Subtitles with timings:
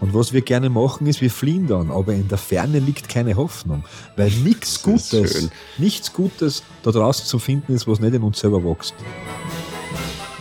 [0.00, 3.34] Und was wir gerne machen, ist, wir fliehen dann, aber in der Ferne liegt keine
[3.36, 3.84] Hoffnung,
[4.16, 8.62] weil nichts Gutes, nichts Gutes da draußen zu finden ist, was nicht in uns selber
[8.62, 8.94] wächst.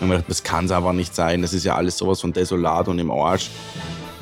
[0.02, 1.42] Und man dachte, das kann es aber nicht sein.
[1.42, 3.50] Das ist ja alles sowas von desolat und im Arsch.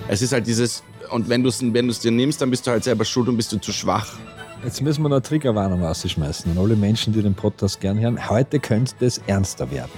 [0.08, 2.84] Es ist halt dieses, und wenn du es wenn dir nimmst, dann bist du halt
[2.84, 4.18] selber schuld und bist du zu schwach.
[4.64, 8.30] Jetzt müssen wir noch eine Triggerwarnung rausschmeißen an alle Menschen, die den Podcast gern hören.
[8.30, 9.92] Heute könnte es ernster werden.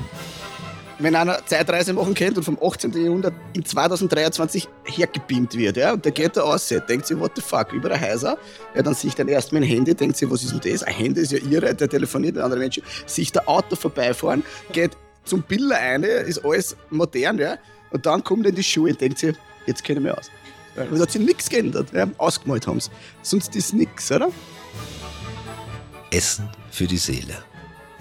[0.97, 2.93] Wenn einer Zeitreise machen kennt und vom 18.
[2.93, 7.41] Jahrhundert in 2023 hergebeamt wird, ja, und der geht da raus, denkt sich, what the
[7.41, 8.37] fuck, über ein Häuser,
[8.73, 10.83] ja, dann sieht er erst mein Handy, denkt sich, was ist denn das?
[10.83, 14.91] Ein Handy ist ja ihre, der telefoniert mit anderen Menschen, sieht der Auto vorbeifahren, geht
[15.25, 17.57] zum Biller eine, ist alles modern, ja,
[17.91, 20.31] und dann kommt er in die Schuhe und denkt sich, jetzt kenne ich mich aus.
[20.77, 22.89] Und da hat sich nichts geändert, ja, ausgemalt haben sie.
[23.21, 24.29] Sonst ist nichts, oder?
[26.11, 27.43] Essen für die Seele.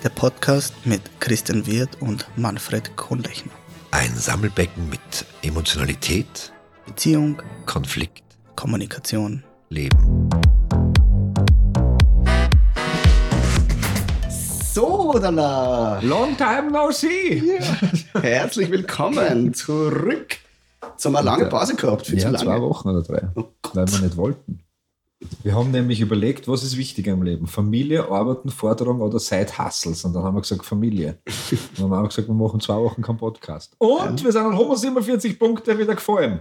[0.04, 3.52] Der Podcast mit Christian Wirth und Manfred Kohnlechner.
[3.90, 5.00] Ein Sammelbecken mit
[5.40, 6.52] Emotionalität,
[6.84, 8.22] Beziehung, Konflikt,
[8.54, 10.28] Kommunikation, Leben.
[14.74, 15.36] So, dann
[16.06, 17.42] Long time no see!
[18.14, 18.20] ja.
[18.20, 20.36] herzlich willkommen zurück.
[20.82, 22.60] Jetzt haben wir eine lange Pause gehabt, viel Ja, zu zwei lange.
[22.66, 24.60] Wochen oder drei, Oh weil wir nicht wollten.
[25.42, 27.46] Wir haben nämlich überlegt, was ist wichtiger im Leben?
[27.46, 30.04] Familie, Arbeiten, Forderung oder Side-Hustles?
[30.04, 31.18] Und dann haben wir gesagt, Familie.
[31.50, 33.74] Und dann haben wir gesagt, wir machen zwei Wochen keinen Podcast.
[33.78, 36.40] Und wir sind an Homo 47 Punkte wieder gefallen.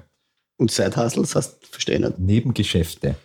[0.57, 2.19] Und Side Hustles hast du verstehen nicht.
[2.19, 3.15] Nebengeschäfte.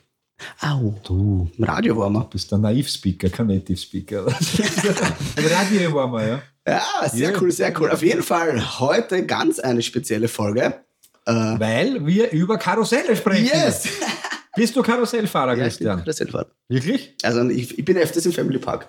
[0.61, 0.95] Au.
[1.05, 2.25] Du Im Radio waren wir.
[2.25, 4.27] bist ein Naivspeaker, kein Native-Speaker.
[4.27, 6.43] Ein Radio waren wir, ja.
[6.67, 7.39] Ja, sehr Ja.
[7.41, 7.91] cool, sehr cool.
[7.91, 10.75] Auf jeden Fall heute ganz eine spezielle Folge.
[11.27, 13.47] Äh, Weil wir über Karusselle sprechen.
[13.47, 13.89] yes!
[14.59, 15.99] Bist du Karussellfahrer, Ja, ich bin Christian?
[15.99, 16.47] Karussellfahrer.
[16.69, 17.15] Wirklich?
[17.23, 18.89] Also ich, ich bin öfters im Family Park.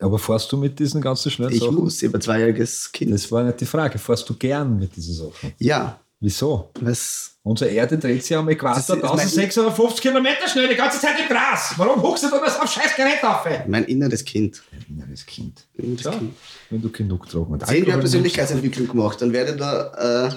[0.00, 1.74] Aber fährst du mit diesen ganzen schnellen Ich Sachen?
[1.74, 3.12] muss, ich habe ein zweijähriges Kind.
[3.12, 3.98] Das war nicht die Frage.
[3.98, 5.52] Fährst du gern mit diesen Sachen?
[5.58, 6.70] Ja, Wieso?
[6.80, 7.26] was.
[7.42, 11.18] Unsere Erde dreht sich am Äquator Das ist mein- 1650 Kilometer schnell, die ganze Zeit
[11.18, 11.72] im Gras.
[11.78, 13.46] Warum huckst du da das auf scheiß Gerät auf?
[13.66, 14.62] Mein inneres Kind.
[14.90, 15.66] Inneres Kind.
[15.74, 16.34] Inneres Ja, Kind.
[16.68, 20.30] wenn du genug Drogen und Zehn Jahre Alkohol Persönlichkeitsentwicklung gemacht, dann werde ich da äh,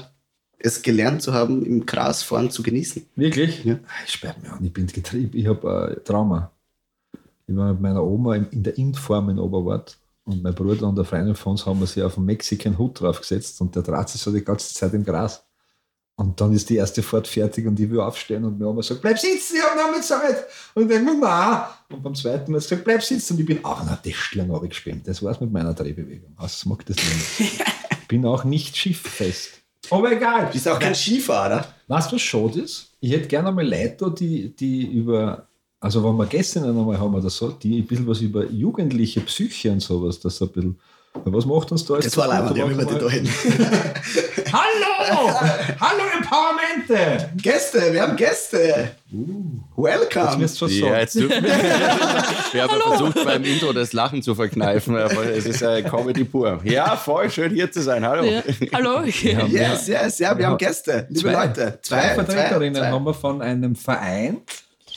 [0.64, 3.06] es gelernt zu haben, im Grasfahren zu genießen.
[3.16, 3.64] Wirklich?
[3.66, 3.80] Ja.
[4.06, 5.38] Ich sperre mich an, ich bin getrieben.
[5.38, 6.52] Ich habe äh, Trauma.
[7.46, 11.04] Ich war mit meiner Oma in, der Indform in Oberwart und mein Bruder und der
[11.04, 14.22] Freundin von uns haben wir sich auf einen Mexican Hut draufgesetzt und der dreht sich
[14.22, 15.44] so die ganze Zeit im Gras.
[16.16, 19.02] Und dann ist die erste Fahrt fertig und ich will aufstehen und meine Oma sagt,
[19.02, 20.46] bleib sitzen, ich habe noch nicht Zeit.
[20.76, 21.64] Und ich denke mir, nein.
[21.90, 23.34] Und beim zweiten Mal hat sie gesagt, bleib sitzen.
[23.34, 25.08] Und ich bin auch nach Tischlang runtergespemmt.
[25.08, 26.34] Das war's mit meiner Drehbewegung.
[26.38, 27.62] Also, mag das nicht.
[28.04, 29.63] Ich bin auch nicht schifffest.
[29.90, 30.48] Aber egal.
[30.48, 31.66] Du bist auch kein Skifahrer.
[31.88, 32.90] Weißt du, was schade ist?
[33.00, 35.48] Ich hätte gerne einmal Leute, die, die über,
[35.80, 39.72] also wenn wir gestern einmal haben oder so, die ein bisschen was über jugendliche Psyche
[39.72, 40.80] und sowas, das ein bisschen,
[41.26, 43.28] was macht uns da Das war leider, die haben die da hin.
[44.54, 45.32] Hallo!
[45.80, 47.32] Hallo Empowermente!
[47.42, 48.92] Gäste, wir haben Gäste.
[49.10, 50.44] Jetzt Welcome.
[50.44, 51.50] was Ja, jetzt dürfen wir.
[52.54, 56.24] Wir haben ja versucht, beim Intro das Lachen zu verkneifen, aber es ist äh, Comedy
[56.24, 56.62] pur.
[56.64, 58.06] Ja, voll schön hier zu sein.
[58.06, 58.24] Hallo.
[58.26, 58.44] Ja.
[58.74, 59.02] Hallo.
[59.48, 61.08] Yes, yes, ja, wir haben Gäste.
[61.10, 61.80] Liebe Zwei, Leute.
[61.82, 62.92] zwei, Vertreterinnen zwei.
[62.92, 64.42] haben wir von einem Verein,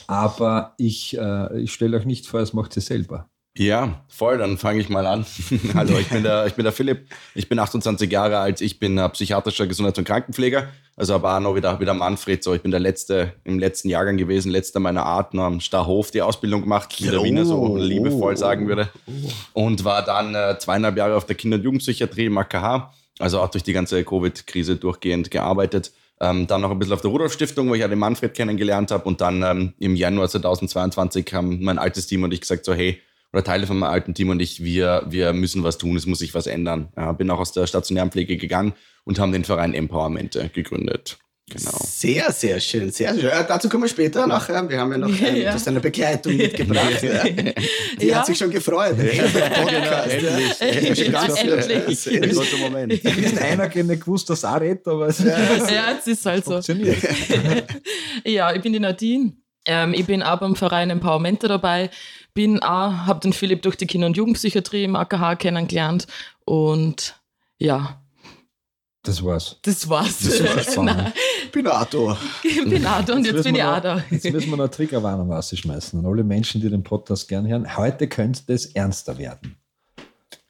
[0.05, 3.27] aber ich, äh, ich stelle euch nicht vor, es macht sie selber.
[3.57, 5.25] Ja, voll, dann fange ich mal an.
[5.73, 8.99] Hallo, ich bin, der, ich bin der Philipp, ich bin 28 Jahre alt, ich bin
[8.99, 12.69] äh, psychiatrischer Gesundheits- und Krankenpfleger, also aber auch noch wieder, wieder Manfred, so ich bin
[12.69, 16.95] der Letzte im letzten Jahrgang gewesen, letzter meiner Art, noch am Starhof die Ausbildung gemacht,
[16.99, 18.89] wie der Oh, Wiener so oh, liebevoll sagen oh, würde
[19.53, 23.49] und war dann äh, zweieinhalb Jahre auf der Kinder- und Jugendpsychiatrie im AKH, also auch
[23.49, 25.91] durch die ganze Covid-Krise durchgehend gearbeitet.
[26.19, 29.03] Ähm, dann noch ein bisschen auf der Rudolf-Stiftung, wo ich ja den Manfred kennengelernt habe.
[29.03, 32.99] Und dann ähm, im Januar 2022 haben mein altes Team und ich gesagt so, hey,
[33.37, 36.19] oder Teile von meinem alten Team und ich, wir, wir müssen was tun, es muss
[36.19, 36.89] sich was ändern.
[36.97, 38.73] Ja, bin auch aus der stationären Pflege gegangen
[39.05, 41.19] und haben den Verein Empowermente gegründet.
[41.49, 41.77] Genau.
[41.81, 43.23] Sehr, sehr schön, sehr schön.
[43.23, 44.67] Ja, dazu kommen wir später nachher.
[44.67, 45.43] Wir haben ja noch ein, ja.
[45.49, 47.01] du hast eine Begleitung mitgebracht.
[47.03, 47.23] ja.
[48.01, 48.17] Die Ja.
[48.17, 48.97] hat sich schon gefreut.
[48.97, 50.67] Podcast, endlich, ja.
[50.67, 51.07] endlich.
[51.07, 51.69] Ja, Endlich.
[51.69, 52.03] endlich.
[52.03, 52.91] Der große Moment.
[52.93, 56.51] Ist einer nicht gewusst, dass er redet, aber es Ja, es ist halt so.
[56.53, 56.97] funktioniert.
[58.25, 59.33] Ja, ich bin die Nadine.
[59.65, 61.89] Ähm, ich bin auch beim Verein Empowermente dabei.
[62.37, 66.05] Bin auch, habe den Philipp durch die Kinder- und Jugendpsychiatrie im AKH kennengelernt.
[66.45, 67.19] Und
[67.57, 67.99] ja,
[69.01, 69.57] Das war's.
[69.63, 70.19] das war's.
[70.19, 70.77] Das war's.
[70.77, 71.13] Nein,
[71.45, 72.15] Ich bin auch da.
[72.43, 74.03] ich bin auch da und jetzt, müssen bin ich wir auch noch- da.
[74.11, 77.75] Jetzt müssen wir noch eine Triggerwarnung rausschmeißen an alle Menschen, die den Podcast gern hören.
[77.75, 79.56] Heute könnte es ernster werden.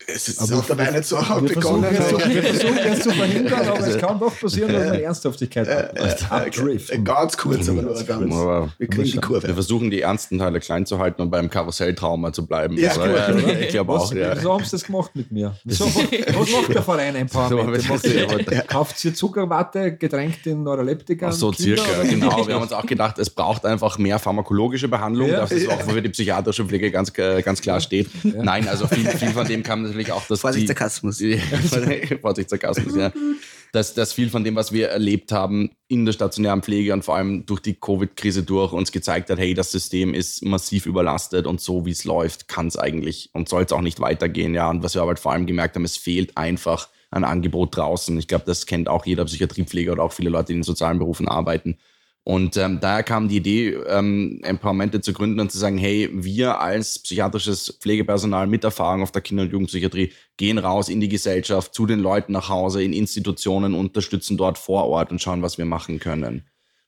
[0.10, 1.84] Es ist Aber auch dabei nicht so Wir versuchen, begonnen.
[1.86, 5.94] aber- wir versuchen es zu verhindern, aber es kann doch passieren, dass eine Ernsthaftigkeit ab-
[6.30, 7.02] abdriften.
[7.02, 8.34] Äh, Ganz kurz, aber nur ganz.
[8.34, 9.54] Aber Wir kriegen die wir Kurve.
[9.54, 12.78] versuchen die ernsten Teile klein zu halten und beim Karusselltrauma zu bleiben.
[12.78, 13.10] Ja, Also, gut,
[13.48, 14.34] ja, ich glaube auch, ja.
[14.38, 15.54] Wieso haben sie das gemacht mit mir?
[15.66, 17.28] Wieso, was macht der Verein?
[17.28, 18.62] So, Macht das- ihr- ja.
[18.68, 21.28] Kauft ihr Zuckerwatte, getränkt in Neuroleptika?
[21.28, 22.10] Ach so, Kinder, circa, oder?
[22.10, 22.48] genau.
[22.48, 25.28] Wir haben uns auch gedacht, es braucht einfach mehr pharmakologische Behandlung.
[25.30, 25.42] Ja.
[25.42, 28.08] Das ist auch, wofür die psychiatrische Pflege ganz, äh, ganz klar steht.
[28.24, 31.18] Nein, also viel, viel von dem kam natürlich auch, dass Vorsicht, die, Sarkasmus.
[32.22, 33.12] Vorsicht, Sarkasmus, ja.
[33.74, 37.18] Dass, dass viel von dem, was wir erlebt haben in der stationären Pflege und vor
[37.18, 41.60] allem durch die Covid-Krise durch uns gezeigt hat, hey, das System ist massiv überlastet und
[41.60, 44.54] so wie es läuft, kann es eigentlich und soll es auch nicht weitergehen.
[44.56, 47.76] Ja, und was wir aber halt vor allem gemerkt haben, es fehlt einfach ein Angebot
[47.76, 48.18] draußen.
[48.18, 51.28] Ich glaube, das kennt auch jeder Psychiatriepfleger oder auch viele Leute, die in sozialen Berufen
[51.28, 51.78] arbeiten.
[52.28, 56.60] Und ähm, daher kam die Idee, ähm, Empowermente zu gründen und zu sagen, hey, wir
[56.60, 61.74] als psychiatrisches Pflegepersonal mit Erfahrung auf der Kinder- und Jugendpsychiatrie gehen raus in die Gesellschaft,
[61.74, 65.64] zu den Leuten nach Hause, in Institutionen, unterstützen dort vor Ort und schauen, was wir
[65.64, 66.44] machen können.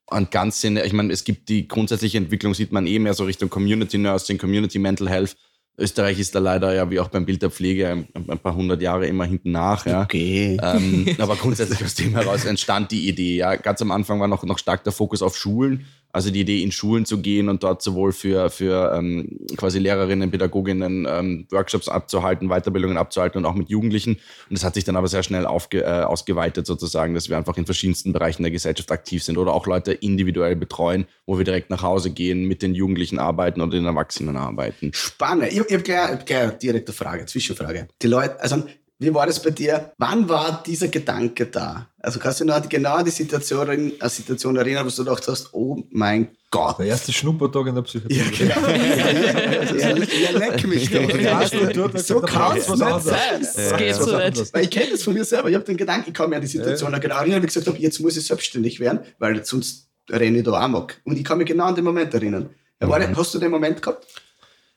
[0.08, 3.24] Und ganz in, ich meine, es gibt die grundsätzliche Entwicklung, sieht man eh mehr so
[3.24, 5.38] Richtung Community Nursing, Community Mental Health.
[5.80, 8.82] Österreich ist da leider ja wie auch beim Bild der Pflege ein, ein paar hundert
[8.82, 9.86] Jahre immer hinten nach.
[9.86, 10.04] Ja.
[10.04, 10.58] Okay.
[10.62, 13.38] Ähm, aber grundsätzlich aus dem heraus entstand die Idee.
[13.38, 15.86] Ja, ganz am Anfang war noch, noch stark der Fokus auf Schulen.
[16.12, 20.32] Also die Idee, in Schulen zu gehen und dort sowohl für, für ähm, quasi Lehrerinnen,
[20.32, 24.14] Pädagoginnen ähm, Workshops abzuhalten, Weiterbildungen abzuhalten und auch mit Jugendlichen.
[24.14, 27.58] Und das hat sich dann aber sehr schnell aufge, äh, ausgeweitet sozusagen, dass wir einfach
[27.58, 31.70] in verschiedensten Bereichen der Gesellschaft aktiv sind oder auch Leute individuell betreuen, wo wir direkt
[31.70, 34.92] nach Hause gehen, mit den Jugendlichen arbeiten oder den Erwachsenen arbeiten.
[34.94, 35.52] Spannend.
[35.52, 37.88] Ich, ich habe gleich, hab gleich eine direkte Frage, Zwischenfrage.
[38.02, 38.64] Die Leute, also
[39.02, 39.94] wie war das bei dir?
[39.98, 41.88] Wann war dieser Gedanke da?
[42.00, 45.06] Also kannst du dich noch genau an die Situation, an die Situation erinnern, wo du
[45.06, 46.80] gedacht hast, oh mein Gott.
[46.80, 48.18] Der erste Schnuppertag in der Psychiatrie.
[48.18, 48.68] Ja, genau.
[49.78, 51.18] ja, ja, leck mich doch.
[51.18, 51.48] Ja,
[51.96, 53.06] so kann es was nicht anderes.
[53.06, 53.42] sein.
[53.42, 54.54] Das geht so nicht.
[54.54, 55.50] Weil ich kenne das von mir selber.
[55.50, 57.54] Ich habe den Gedanken, ich kann mich an die Situation noch genau erinnern, wie ich
[57.54, 60.96] gesagt habe, jetzt muss ich selbstständig werden, weil sonst renne ich da amok.
[61.06, 62.50] Und ich kann mich genau an den Moment erinnern.
[62.82, 64.06] Ja, war hast du den Moment gehabt?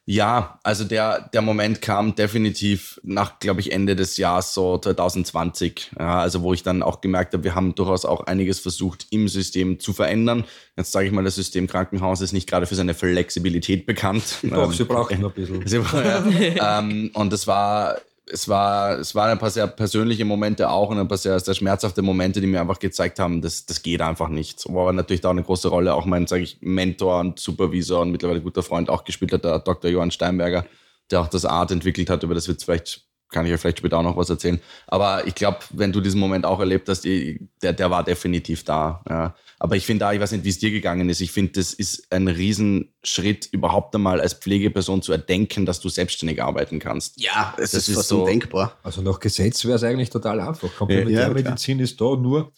[0.04, 5.92] Ja, also der, der Moment kam definitiv nach, glaube ich, Ende des Jahres, so 2020.
[5.96, 9.28] Ja, also wo ich dann auch gemerkt habe, wir haben durchaus auch einiges versucht im
[9.28, 10.44] System zu verändern.
[10.76, 14.38] Jetzt sage ich mal, das System Krankenhaus ist nicht gerade für seine Flexibilität bekannt.
[14.42, 15.66] Doch, Ähm, sie brauchen ein bisschen.
[15.66, 16.78] Sie ja.
[16.80, 20.98] ähm, und es war, es war, es waren ein paar sehr persönliche Momente auch und
[20.98, 24.28] ein paar sehr, sehr schmerzhafte Momente, die mir einfach gezeigt haben, das, das geht einfach
[24.28, 24.64] nicht.
[24.68, 28.00] Wo aber natürlich da auch eine große Rolle auch mein, sage ich, Mentor und Supervisor
[28.00, 29.90] und mittlerweile guter Freund auch gespielt hat, der Dr.
[29.90, 30.64] Johann Steinberger,
[31.10, 33.98] der auch das Art entwickelt hat, über das wird vielleicht kann ich ja vielleicht später
[33.98, 34.60] auch noch was erzählen.
[34.86, 39.02] Aber ich glaube, wenn du diesen Moment auch erlebt hast, der, der war definitiv da.
[39.08, 39.34] Ja.
[39.64, 41.20] Aber ich finde da, ich weiß nicht, wie es dir gegangen ist.
[41.20, 46.42] Ich finde, das ist ein Riesenschritt, überhaupt einmal als Pflegeperson zu erdenken, dass du selbstständig
[46.42, 47.20] arbeiten kannst.
[47.22, 48.76] Ja, es Das ist, ist fast so- undenkbar.
[48.82, 50.64] Also nach Gesetz wäre es eigentlich total einfach.
[50.68, 52.52] Ja, Komplementärmedizin ist da nur,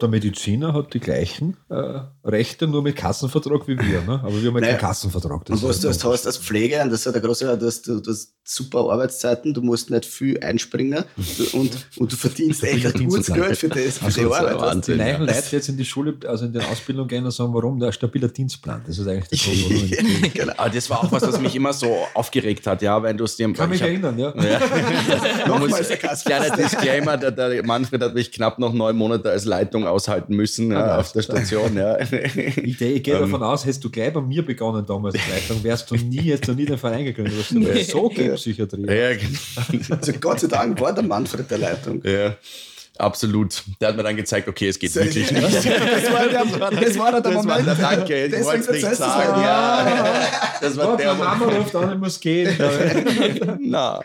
[0.00, 4.00] der Mediziner hat die gleichen äh, Rechte, nur mit Kassenvertrag wie wir.
[4.02, 4.20] Ne?
[4.22, 4.76] Aber wir haben halt Naja.
[4.76, 5.44] keinen Kassenvertrag.
[5.46, 7.20] Das Und was ist du halt hast, hast als Pflege, und das ist ja der
[7.20, 12.12] große, du hast, du hast super Arbeitszeiten, du musst nicht viel einspringen du- und, und
[12.12, 13.26] du verdienst echt ein gutes.
[13.34, 14.42] Geld für, das, für Also, die Arbeit.
[14.44, 14.96] weißt Die Wahnsinn.
[14.98, 15.18] neuen ja.
[15.18, 17.80] Leute, jetzt in die Schule, also in die Ausbildung gehen und sagen, warum?
[17.80, 18.82] Der stabiler Dienstplan.
[18.86, 20.52] Das ist eigentlich der Grund, genau.
[20.56, 23.34] Aber das war auch was, was mich immer so aufgeregt hat, ja, wenn du es
[23.36, 23.52] dir.
[23.52, 24.32] kann mich ich hab- erinnern, ja.
[24.36, 24.60] Ja.
[24.60, 29.44] Man Nochmal muss, kleiner Disclaimer, der, der Manfred hat mich knapp noch neun Monate als
[29.44, 31.76] Leitung aushalten müssen ja, Ah, auf der Station.
[31.76, 31.98] Ja.
[32.00, 32.12] Ich,
[32.80, 35.96] ich gehe davon aus, hättest du gleich bei mir begonnen damals in Leitung, wärst du
[35.96, 37.34] nie jetzt noch nie den Verein gegründet.
[37.34, 38.86] Du hast gesagt, so geht Psychiatrie.
[38.86, 39.96] ja, genau.
[39.96, 42.00] Also Gott sei Dank war der Manfred der Leitung.
[42.04, 42.36] ja,
[42.98, 43.62] absolut.
[43.80, 45.42] Der hat mir dann gezeigt, okay, es geht wirklich nicht.
[45.44, 45.64] Das
[46.12, 47.66] war der, das war der Das war Moment.
[47.66, 49.34] der Danke, ich Deswegen wollte es nicht du's sagen.
[49.36, 49.44] halt.
[49.44, 50.26] Ja,
[50.60, 52.56] das war Gott, der Mama ruft an, ich muss gehen.
[53.60, 54.00] Na.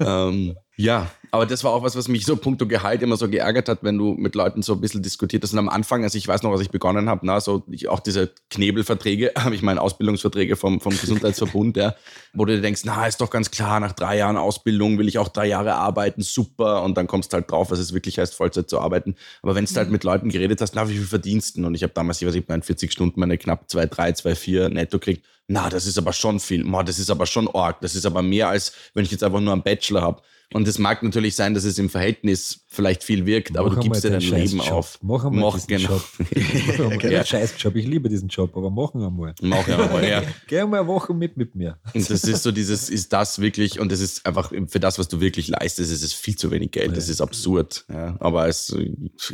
[0.00, 3.68] ähm, ja, aber das war auch was, was mich so puncto Gehalt immer so geärgert
[3.68, 5.52] hat, wenn du mit Leuten so ein bisschen diskutiert hast.
[5.52, 7.98] Und am Anfang, also ich weiß noch, was ich begonnen habe, na, so ich, auch
[7.98, 11.96] diese Knebelverträge, habe ich meine Ausbildungsverträge vom, vom Gesundheitsverbund, ja,
[12.34, 15.18] wo du dir denkst, na, ist doch ganz klar, nach drei Jahren Ausbildung will ich
[15.18, 16.84] auch drei Jahre arbeiten, super.
[16.84, 19.16] Und dann kommst du halt drauf, was es wirklich heißt, Vollzeit zu arbeiten.
[19.42, 21.60] Aber wenn du halt mit Leuten geredet hast, na, wie viel verdienst du?
[21.60, 21.66] denn?
[21.66, 24.34] Und ich habe damals, ich weiß nicht, meine 40 Stunden meine knapp 2, 3, 2,
[24.36, 25.24] 4 netto kriegt.
[25.46, 26.64] Na, das ist aber schon viel.
[26.64, 27.80] Ma, das ist aber schon arg.
[27.80, 30.22] Das ist aber mehr als, wenn ich jetzt einfach nur einen Bachelor habe.
[30.52, 33.80] Und es mag natürlich sein, dass es im Verhältnis vielleicht viel wirkt, aber Mach du
[33.82, 34.72] gibst dir einmal dein Leben Scheißjob.
[34.72, 34.98] auf.
[35.02, 35.88] Mach einmal Mach, diesen genau.
[35.88, 36.04] Job.
[36.66, 37.18] Mach einmal Ja.
[37.18, 37.74] einen Scheißjob.
[37.76, 39.34] Ich liebe diesen Job, aber machen einmal.
[39.42, 40.22] Mach ja mal, ja.
[40.46, 41.78] Geh einmal eine Woche mit mit mir.
[41.92, 45.08] Und das ist so dieses, ist das wirklich, und das ist einfach für das, was
[45.08, 46.96] du wirklich leistest, ist es viel zu wenig Geld.
[46.96, 47.84] Das ist absurd.
[47.92, 48.16] Ja.
[48.20, 48.74] Aber als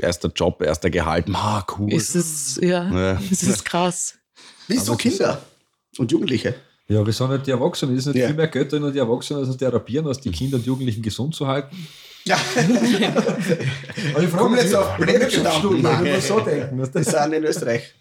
[0.00, 1.92] erster Job, erster Gehalt, ma, cool.
[1.92, 3.20] Ist es, ja, Ja.
[3.30, 4.14] es ist krass.
[4.68, 5.42] Wieso es Kinder
[5.98, 6.54] und Jugendliche?
[6.90, 7.96] Ja, wir sind halt die Erwachsenen.
[7.96, 8.26] Es ist nicht Ja.
[8.28, 11.46] viel mehr Geld drin, die Erwachsenen als therapieren, als die Kinder und Jugendlichen gesund zu
[11.46, 11.86] halten.
[12.24, 12.36] Ja,
[14.14, 15.42] Aber ich Kommen jetzt auf Ich
[15.82, 16.04] Mann.
[16.04, 16.86] muss so denken.
[16.92, 17.94] Das sind in Österreich.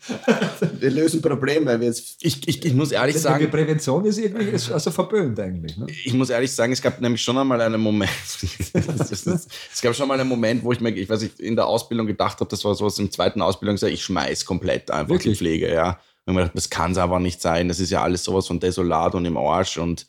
[0.80, 2.18] Wir lösen Probleme, weil wir jetzt.
[2.20, 5.78] Ich, ich, ich muss ehrlich die sagen, Prävention ist irgendwie ist also verböhnt eigentlich.
[5.78, 5.88] Ne?
[6.04, 8.12] ich muss ehrlich sagen, es gab nämlich schon einmal einen Moment,
[8.74, 12.06] es gab schon mal einen Moment, wo ich mir, ich weiß nicht, in der Ausbildung
[12.06, 15.38] gedacht habe, das war sowas im zweiten Ausbildungsjahr, ich schmeiß komplett einfach Wirklich?
[15.38, 15.98] die Pflege, ja.
[16.30, 18.60] Und mir gedacht, das kann es einfach nicht sein, das ist ja alles sowas von
[18.60, 20.08] desolat und im Arsch und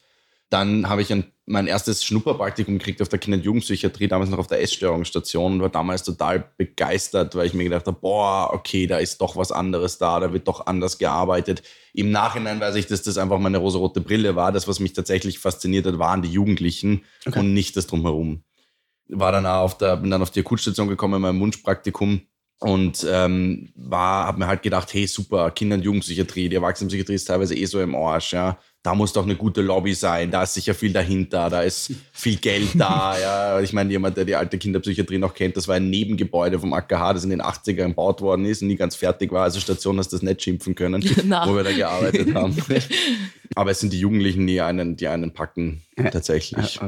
[0.50, 4.38] dann habe ich ein, mein erstes Schnupperpraktikum gekriegt auf der Kinder- und Jugendpsychiatrie, damals noch
[4.38, 8.88] auf der Essstörungsstation und war damals total begeistert, weil ich mir gedacht habe, boah, okay,
[8.88, 11.62] da ist doch was anderes da, da wird doch anders gearbeitet.
[11.94, 14.50] Im Nachhinein weiß ich, dass das einfach meine rosarote Brille war.
[14.50, 18.42] Das, was mich tatsächlich fasziniert hat, waren die Jugendlichen und nicht das Drumherum.
[19.08, 22.22] War dann auch auf der, bin dann auf die Akutstation gekommen in meinem Wunschpraktikum
[22.60, 27.24] und ähm, war, habe mir halt gedacht, hey super, Kinder- und Jugendpsychiatrie, die Erwachsenenpsychiatrie ist
[27.24, 28.58] teilweise eh so im Arsch, ja.
[28.82, 32.36] Da muss doch eine gute Lobby sein, da ist sicher viel dahinter, da ist viel
[32.36, 33.60] Geld da, ja.
[33.60, 37.14] Ich meine, jemand, der die alte Kinderpsychiatrie noch kennt, das war ein Nebengebäude vom AKH,
[37.14, 39.44] das in den 80ern gebaut worden ist und nie ganz fertig war.
[39.44, 41.48] Also Station hast das nicht schimpfen können, Na.
[41.48, 42.54] wo wir da gearbeitet haben.
[43.54, 46.78] Aber es sind die Jugendlichen, die einen, die einen packen, tatsächlich.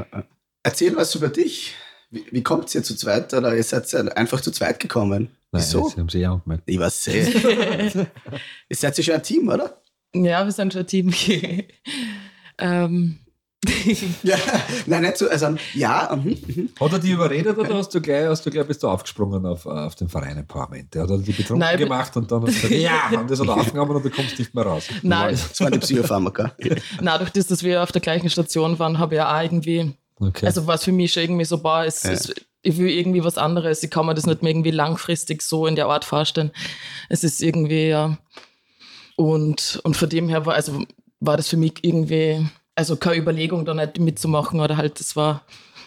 [0.63, 1.75] Erzähl was über dich.
[2.11, 3.33] Wie, wie kommt ihr zu zweit?
[3.33, 5.31] Oder ihr seid ja einfach zu zweit gekommen?
[5.53, 5.89] Nein, Wieso?
[5.89, 6.65] Sie haben sich ja angemeldet.
[6.67, 7.27] Ich weiß sehr.
[7.27, 9.81] ihr seid ja schon ein Team, oder?
[10.15, 11.13] Ja, wir sind schon ein Team.
[12.59, 13.19] ähm,
[14.23, 14.37] Ja,
[14.87, 15.29] nein, nicht so.
[15.29, 16.69] Also, ja, mhm, mhm.
[16.81, 19.67] Hat er die überredet oder hast du gleich, hast du gleich bist du aufgesprungen auf,
[19.67, 20.93] auf den Verein Empowerment?
[20.95, 22.73] Der hat er die betrunken Nein, gemacht und dann hat er gesagt,
[23.13, 24.89] ja, und das hat er aufgenommen und du kommst nicht mehr raus.
[25.03, 26.53] nein, das waren die Psychopharmaka.
[27.01, 29.95] nein, durch das, dass wir auf der gleichen Station waren, habe ich ja auch irgendwie,
[30.19, 30.47] Okay.
[30.47, 33.83] also was für mich schon irgendwie so war, es, es, ich will irgendwie was anderes.
[33.83, 36.53] Ich kann mir das nicht mehr irgendwie langfristig so in der Art vorstellen.
[37.09, 38.17] Es ist irgendwie, ja.
[39.17, 40.85] Und, und von dem her war, also
[41.21, 45.43] war das für mich irgendwie, also keine Überlegung, da nicht mitzumachen oder halt, das war,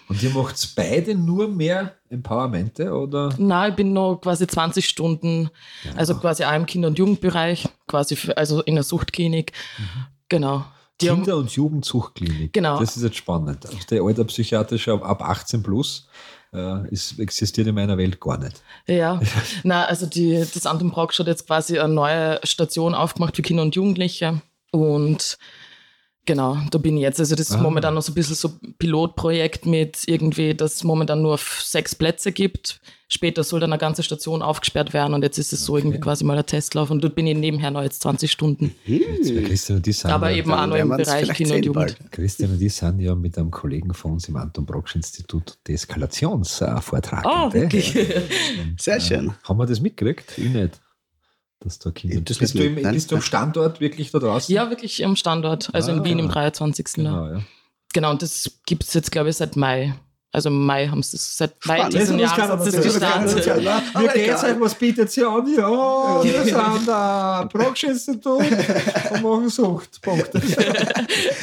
[0.07, 3.33] und ihr macht beide nur mehr Empowermente oder?
[3.39, 5.49] Nein, ich bin noch quasi 20 Stunden,
[5.95, 9.51] also quasi auch im Kinder- und Jugendbereich, quasi für, also in der Suchtklinik.
[10.29, 10.63] Genau.
[11.01, 12.53] Die Kinder- und Jugendsuchtklinik.
[12.53, 12.79] Genau.
[12.79, 13.65] Das ist jetzt spannend.
[13.65, 16.07] Also Der alte psychiatrische ab 18 plus
[16.55, 18.61] äh, ist, existiert in meiner Welt gar nicht.
[18.87, 19.19] ja,
[19.63, 23.63] na also die, das Anton Brock hat jetzt quasi eine neue Station aufgemacht für Kinder
[23.63, 25.37] und Jugendliche und
[26.25, 27.19] genau, da bin ich jetzt.
[27.19, 27.61] Also das ist Ah.
[27.61, 31.95] momentan noch so ein bisschen so ein Pilotprojekt mit irgendwie, dass es momentan nur sechs
[31.95, 32.79] Plätze gibt.
[33.07, 36.23] Später soll dann eine ganze Station aufgesperrt werden und jetzt ist es so irgendwie quasi
[36.23, 38.73] mal ein Testlauf und dort bin ich nebenher noch jetzt 20 Stunden.
[38.83, 41.65] Jetzt, weil Christian und die sind Aber ja, eben auch noch im Bereich Kinder und
[41.65, 41.75] Jugend.
[41.99, 42.11] bald.
[42.11, 47.25] Christian und die sind ja mit einem Kollegen von uns im Anton Brocksch Institut Deeskalationsvortrag.
[47.25, 47.95] Oh, wirklich.
[48.79, 49.31] Sehr schön.
[49.43, 50.37] Haben wir das mitgekriegt?
[50.37, 50.79] Ich nicht.
[51.65, 52.21] Dass da Kinder.
[52.21, 54.53] Das bist, du im, bist du am Standort wirklich da draußen?
[54.53, 56.33] Ja, wirklich am Standort, also Ah, in Wien im genau.
[56.35, 56.85] 23.
[56.93, 57.41] Genau, Genau, ja.
[57.91, 59.95] genau und das gibt es jetzt, glaube ich, seit Mai.
[60.31, 62.37] Also im Mai haben sie es, seit Mai diesen Jahres
[62.71, 63.47] das das kann gestartet.
[63.93, 64.53] aber geht's egal.
[64.53, 64.59] euch?
[64.61, 65.47] Was bietet sie an?
[65.57, 68.41] Ja, wir sind am Brocksch-Institut
[69.11, 70.01] und machen Sucht.
[70.01, 70.33] Punkt.
[70.33, 70.47] Nein,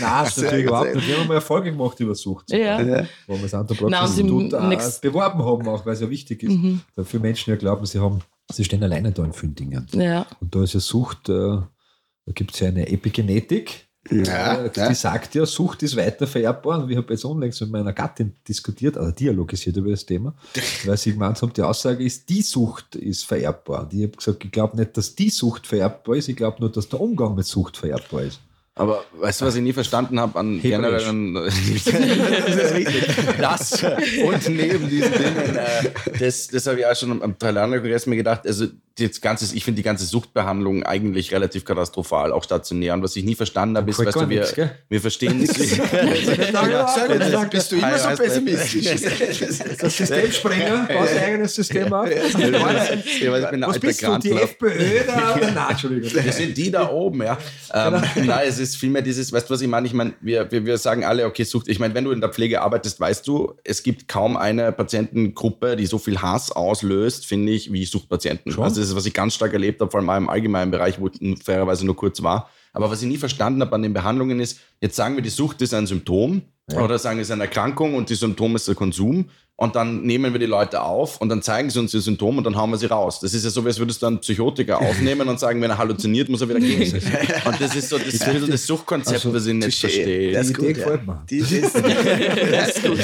[0.01, 1.09] das ist natürlich überhaupt nicht.
[1.09, 2.51] Wir haben mal Erfolge gemacht über Sucht.
[2.53, 2.81] Ja.
[2.81, 3.07] Ja.
[3.27, 6.51] Wo wir Na, und im Brocksch-Institut beworben haben, auch weil es ja wichtig ist.
[6.53, 6.83] Mhm.
[7.05, 9.87] Viele Menschen ja glauben, sie haben, sie stehen alleine da in vielen Dingen.
[9.93, 13.89] Ja, Und da ist ja Sucht, äh, da gibt es ja eine Epigenetik.
[14.11, 14.89] Ja, Äh, ja.
[14.89, 16.83] Die sagt ja, Sucht ist weiter vererbbar.
[16.83, 20.35] Und ich habe jetzt unlängst mit meiner Gattin diskutiert, also dialogisiert über das Thema,
[20.85, 23.85] weil sie gemeint haben, die Aussage ist, die Sucht ist vererbbar.
[23.85, 26.73] Und ich habe gesagt, ich glaube nicht, dass die Sucht vererbbar ist, ich glaube nur,
[26.73, 28.41] dass der Umgang mit Sucht vererbbar ist.
[28.75, 31.05] Aber weißt du, was ich nie verstanden habe an Hebräisch.
[31.05, 31.35] generellen.
[33.39, 38.07] das und neben diesen Dingen, äh, das, das habe ich auch schon am, am Thailander-Kongress
[38.07, 38.47] mir gedacht.
[38.47, 42.95] Also, das ganze, ich finde die ganze Suchtbehandlung eigentlich relativ katastrophal, auch stationär.
[42.95, 44.71] Und was ich nie verstanden habe, ist, weißt du, wir, gell?
[44.89, 45.79] wir verstehen Sehr
[47.41, 47.51] gut.
[47.51, 49.03] Bist du immer so pessimistisch?
[49.81, 52.09] Das Systemsprenger baut sein eigenes System auf.
[52.11, 54.33] Ja, Was bist du, die.
[54.33, 55.37] FPÖ da?
[55.37, 56.13] Nein, Entschuldigung.
[56.25, 57.39] Wir sind die da oben, ja.
[57.73, 59.87] Ähm, nein, es ist vielmehr dieses, weißt du, was ich meine?
[59.87, 61.69] Ich meine, wir, wir, wir sagen alle, okay, Sucht.
[61.69, 65.77] Ich meine, wenn du in der Pflege arbeitest, weißt du, es gibt kaum eine Patientengruppe,
[65.77, 68.53] die so viel Hass auslöst, finde ich, wie Suchtpatienten.
[68.53, 68.65] Schon?
[68.65, 71.09] Also das ist, was ich ganz stark erlebt habe, vor allem im allgemeinen Bereich, wo
[71.09, 72.51] ich fairerweise nur kurz war.
[72.73, 75.63] Aber was ich nie verstanden habe an den Behandlungen ist, jetzt sagen wir, die Sucht
[75.63, 76.43] ist ein Symptom
[76.75, 79.29] oder sagen es ist eine Erkrankung und die Symptom ist der Konsum.
[79.55, 82.45] Und dann nehmen wir die Leute auf und dann zeigen sie uns die Symptome und
[82.45, 83.21] dann hauen wir sie raus.
[83.21, 86.29] Das ist ja so, als würdest du einen Psychotiker aufnehmen und sagen, wenn er halluziniert,
[86.29, 86.93] muss er wieder gehen.
[87.45, 90.33] Und das ist so das, ist so das Suchtkonzept, Also, was ich nicht verstehe.
[90.33, 91.25] Das Die ist Idee gut, ja.
[91.31, 92.99] Die ist, das ist gut.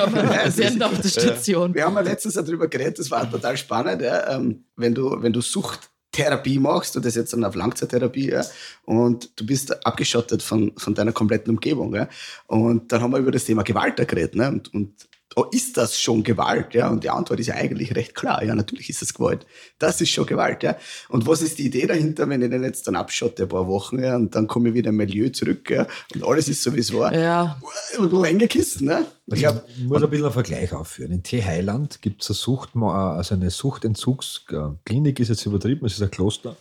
[0.00, 0.12] auf,
[0.56, 1.74] während auf der Station.
[1.74, 5.32] Wir haben ja letztens darüber geredet, das war total spannend, ja, ähm, wenn, du, wenn
[5.32, 8.44] du Sucht Therapie machst und das jetzt dann auf Langzeittherapie, ja,
[8.84, 12.08] und du bist abgeschottet von, von deiner kompletten Umgebung, ja.
[12.48, 15.07] Und dann haben wir über das Thema Gewalt geredet, ne, und, und
[15.52, 16.74] ist das schon Gewalt?
[16.74, 18.42] Ja, und die Antwort ist ja eigentlich recht klar.
[18.42, 19.46] Ja, natürlich ist das Gewalt.
[19.78, 20.62] Das ist schon Gewalt.
[20.62, 20.76] Ja.
[21.08, 23.98] Und was ist die Idee dahinter, wenn ich den jetzt dann abschotte ein paar Wochen,
[24.02, 26.80] ja, und dann komme ich wieder im Milieu zurück, ja, und alles ist so, wie
[26.80, 27.14] es war.
[27.14, 27.60] Ja.
[27.98, 29.06] Und du eingekissen, ne?
[29.26, 31.12] Ich, glaub, ich muss ein bisschen einen Vergleich aufführen.
[31.12, 36.10] In T-Heiland gibt es eine Sucht, also eine Suchtentzugsklinik ist jetzt übertrieben, es ist ein
[36.10, 36.56] Kloster.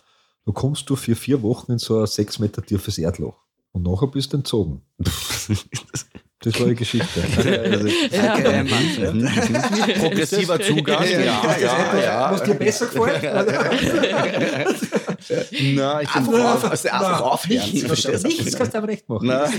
[0.46, 3.38] Da kommst du für vier Wochen in so ein sechs Meter tiefes Erdloch.
[3.72, 4.82] Und nachher bist du entzogen.
[4.98, 5.50] Das
[6.46, 7.24] war die Geschichte.
[7.36, 8.64] Also, Ja.
[8.64, 10.00] Manfred.
[10.00, 12.32] Progressiver Zugang, ja, ja, ja.
[12.32, 13.24] Was dir besser gefällt?
[15.76, 17.58] Na, ich Einfach, finde auf, also einfach aufhören.
[17.60, 18.58] Nichts, Ich verstehe das auch nichts nicht.
[18.58, 19.28] kannst du aber recht machen.
[19.28, 19.50] Na,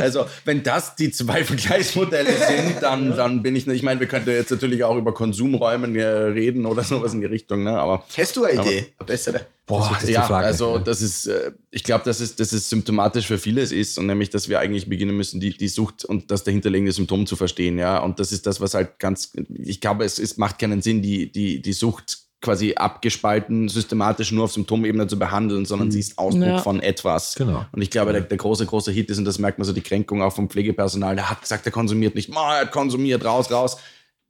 [0.00, 3.76] also, wenn das die zwei Vergleichsmodelle sind, dann, dann bin ich nicht.
[3.76, 7.26] Ich meine, wir könnten jetzt natürlich auch über Konsumräumen äh, reden oder sowas in die
[7.26, 7.78] Richtung, ne?
[7.78, 8.86] Aber Hast du eine Idee?
[8.98, 9.40] Eine bessere?
[9.78, 12.68] Boah, ist die ja, Frage, also das ist, äh, ich glaube, dass es, dass es
[12.68, 16.30] symptomatisch für vieles ist und nämlich, dass wir eigentlich beginnen müssen, die, die Sucht und
[16.30, 17.98] das dahinterliegende Symptom zu verstehen, ja.
[17.98, 19.32] Und das ist das, was halt ganz,
[19.64, 24.44] ich glaube, es, es macht keinen Sinn, die, die, die Sucht quasi abgespalten, systematisch nur
[24.44, 26.58] auf Symptomebene zu behandeln, sondern sie ist Ausdruck Ja.
[26.58, 27.36] von etwas.
[27.36, 27.64] Genau.
[27.70, 29.80] Und ich glaube, der, der große, große Hit ist, und das merkt man so, die
[29.80, 33.50] Kränkung auch vom Pflegepersonal, der hat gesagt, er konsumiert nicht, Ma, er hat konsumiert, raus,
[33.50, 33.76] raus.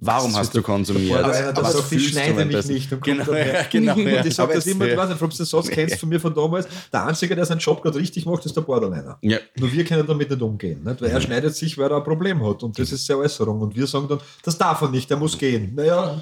[0.04, 1.23] Warum hast du konsumiert?
[1.23, 2.92] Aber der Was sagt, ich fühlst du schneide mich nicht.
[2.92, 3.97] Und Genau, ja, genau.
[3.97, 4.18] Ja.
[4.18, 6.09] Und ich sage Aber das immer, ich weiß nicht, ob du den Satz kennst von
[6.09, 9.16] mir von damals, der Einzige, der seinen Job gerade richtig macht, ist der Borderliner.
[9.23, 9.38] Ja.
[9.59, 10.82] Nur wir können damit nicht umgehen.
[10.82, 11.00] Nicht?
[11.00, 12.64] Weil er schneidet sich, weil er ein Problem hat.
[12.64, 13.61] Und das ist seine Äußerung.
[13.61, 15.73] Und wir sagen dann, das darf er nicht, der muss gehen.
[15.76, 16.21] Naja,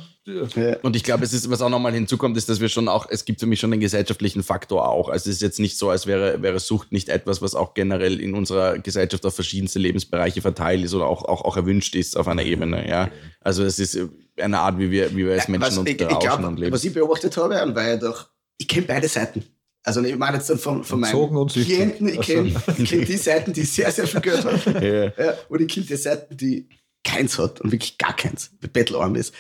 [0.83, 3.25] Und ich glaube, es ist, was auch nochmal hinzukommt, ist, dass wir schon auch, es
[3.25, 5.09] gibt für mich schon den gesellschaftlichen Faktor auch.
[5.09, 8.21] Also es ist jetzt nicht so, als wäre, wäre Sucht nicht etwas, was auch generell
[8.21, 12.29] in unserer Gesellschaft auf verschiedenste Lebensbereiche verteilt ist oder auch, auch, auch erwünscht ist auf
[12.29, 12.87] einer Ebene.
[12.89, 13.11] Ja.
[13.41, 13.99] Also es ist
[14.39, 16.73] eine Art, wie wir, wie wir als Menschen was, uns ich, ich glaube, und leben.
[16.73, 19.43] was ich beobachtet habe, und weil ich doch, ich kenne beide Seiten.
[19.83, 21.49] Also ich meine jetzt dann von, von meinen.
[21.49, 24.85] Klienten, ich Also- kenne ich kenn die Seiten, die sehr, sehr viel Geld haben.
[24.85, 25.05] Ja.
[25.05, 26.69] ja, und ich kenne die Seiten, die
[27.03, 29.35] keins hat und wirklich gar keins, bettelarm ist.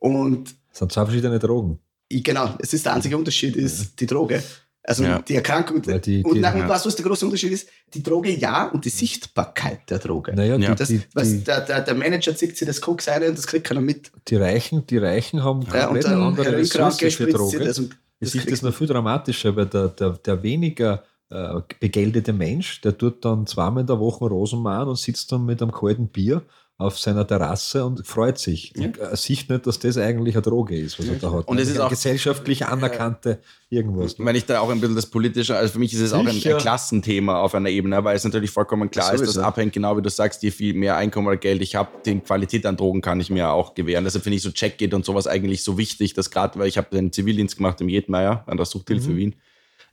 [0.00, 1.78] Und das sind zwei verschiedene Drogen.
[2.08, 4.42] ich, genau, es ist der einzige Unterschied ist die Droge.
[4.82, 5.20] Also Ja.
[5.20, 5.86] die Erkrankung.
[5.86, 6.68] Weil die- und die- und ja.
[6.68, 7.68] weißt du, was der große Unterschied ist?
[7.94, 10.34] Die Droge ja und die Sichtbarkeit der Droge.
[10.34, 10.74] Naja, Ja.
[10.74, 13.46] Das, die, was, die, der, der, der Manager zieht sich das Koks ein und das
[13.46, 14.10] kriegt keiner mit.
[14.28, 17.58] die, Reichen, die Reichen haben Ja, und komplett der andere Ressourcen für Droge.
[17.60, 22.32] das und Ich sehe das noch viel dramatischer, weil der, der, der weniger äh, begeldete
[22.32, 25.70] Mensch, der tut dann zweimal in der Woche Rosen machen und sitzt dann mit einem
[25.72, 26.42] kalten Bier
[26.80, 28.72] auf seiner Terrasse und freut sich.
[28.76, 31.48] Und er sieht nicht, dass das eigentlich eine Droge ist, was er da hat.
[31.48, 33.38] Und es ist Eine auch- gesellschaftlich anerkannte
[33.68, 34.16] irgendwas.
[34.18, 36.28] Wenn ich da auch ein bisschen das Politische, also für mich ist es auch ein,
[36.28, 40.02] ein Klassenthema auf einer Ebene, weil es natürlich vollkommen klar ist, dass abhängt, genau wie
[40.02, 43.20] du sagst, je viel mehr Einkommen oder Geld ich habe, die Qualität an Drogen kann
[43.20, 44.04] ich mir auch gewähren.
[44.04, 46.88] Deshalb finde ich so Checkgate und sowas eigentlich so wichtig, dass gerade, weil ich habe
[46.90, 49.34] den Zivildienst gemacht im Jedmeier an der Suchthilfe Wien.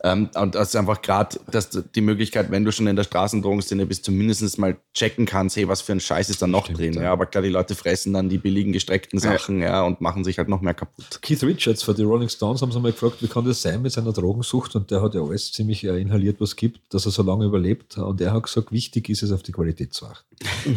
[0.03, 3.85] Ähm, und das ist einfach gerade, dass die Möglichkeit, wenn du schon in der Straßendrogenszene
[3.85, 6.93] bist, zumindest mal checken kannst, hey, was für ein Scheiß ist da noch drin.
[6.93, 7.11] Ja.
[7.11, 9.83] aber klar, die Leute fressen dann die billigen, gestreckten Sachen ja.
[9.83, 11.19] und machen sich halt noch mehr kaputt.
[11.21, 13.91] Keith Richards von den Rolling Stones haben sie mal gefragt, wie kann das sein mit
[13.91, 14.75] seiner Drogensucht?
[14.75, 17.97] Und der hat ja alles ziemlich äh, inhaliert, was gibt, dass er so lange überlebt.
[17.97, 20.27] Und er hat gesagt, wichtig ist es, auf die Qualität zu achten.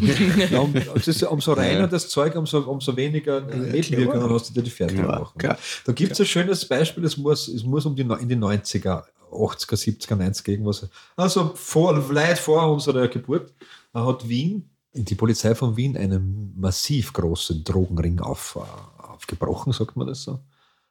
[0.50, 1.87] ja, um, es ist ja, umso reiner Ja.
[1.87, 5.38] das Zeug, umso, umso weniger Nebenwirkungen hast du dir die fertig Klar, machen.
[5.38, 5.59] klar.
[5.85, 9.02] Da gibt es ein schönes Beispiel, es muss, es muss um die, in die 90er,
[9.31, 10.88] 80er, 70er, 90er irgendwas.
[11.16, 13.53] Also vor, weit vor unserer Geburt
[13.95, 20.07] hat Wien, die Polizei von Wien, einen massiv großen Drogenring auf, äh, aufgebrochen, sagt man
[20.07, 20.40] das so.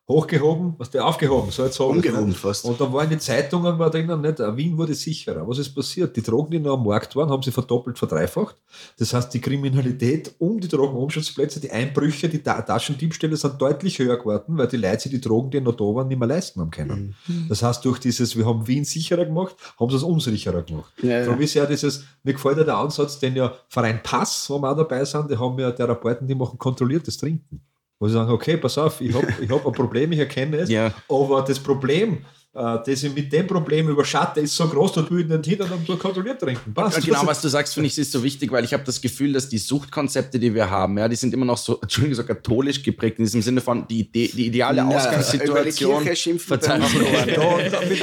[0.10, 2.66] Hochgehoben, was der aufgehoben, so jetzt wir's, Umgehoben fast.
[2.66, 5.48] Und da war in den Zeitungen war drinnen nicht, äh, Wien wurde sicherer.
[5.48, 6.16] Was ist passiert?
[6.18, 8.56] Die Drogen, die noch am Markt waren, haben sie verdoppelt, verdreifacht.
[8.98, 14.18] Das heißt, die Kriminalität um die Drogenumschutzplätze, die Einbrüche, die Ta- Taschendiebstähle sind deutlich höher
[14.18, 16.72] geworden, weil die Leute sich die Drogen, die noch da waren, nicht mehr leisten haben
[16.72, 17.16] können.
[17.48, 20.92] Das heißt, durch dieses, wir haben Wien sicherer gemacht, haben sie es unsicherer gemacht.
[21.04, 21.26] Ja, ja.
[21.26, 24.72] Darum ist ja dieses, mir gefällt ja der Ansatz, den ja Verein Pass, wo wir
[24.72, 27.62] auch dabei sind, die haben ja Therapeuten, die machen kontrolliertes Trinken.
[28.00, 30.70] Wo sie sagen, okay, pass auf, ich habe ich hab ein Problem, ich erkenne es,
[30.70, 30.94] Ja.
[31.10, 32.20] aber das Problem,
[32.52, 35.72] das ich mit dem Problem überschatte, ist so groß, dass du ihn nicht hin und
[35.72, 36.74] dann kontrolliert trinken.
[36.74, 36.98] Passt.
[36.98, 39.02] Ja, genau, Das was du sagst, finde ich, ist so wichtig, weil ich habe das
[39.02, 42.24] Gefühl, dass die Suchtkonzepte, die wir haben, ja, die sind immer noch so, Entschuldigung, so
[42.24, 46.04] katholisch geprägt, in diesem Sinne von die, Idee, die ideale Ja, über die Ausgangssituation.
[46.04, 46.16] Mir.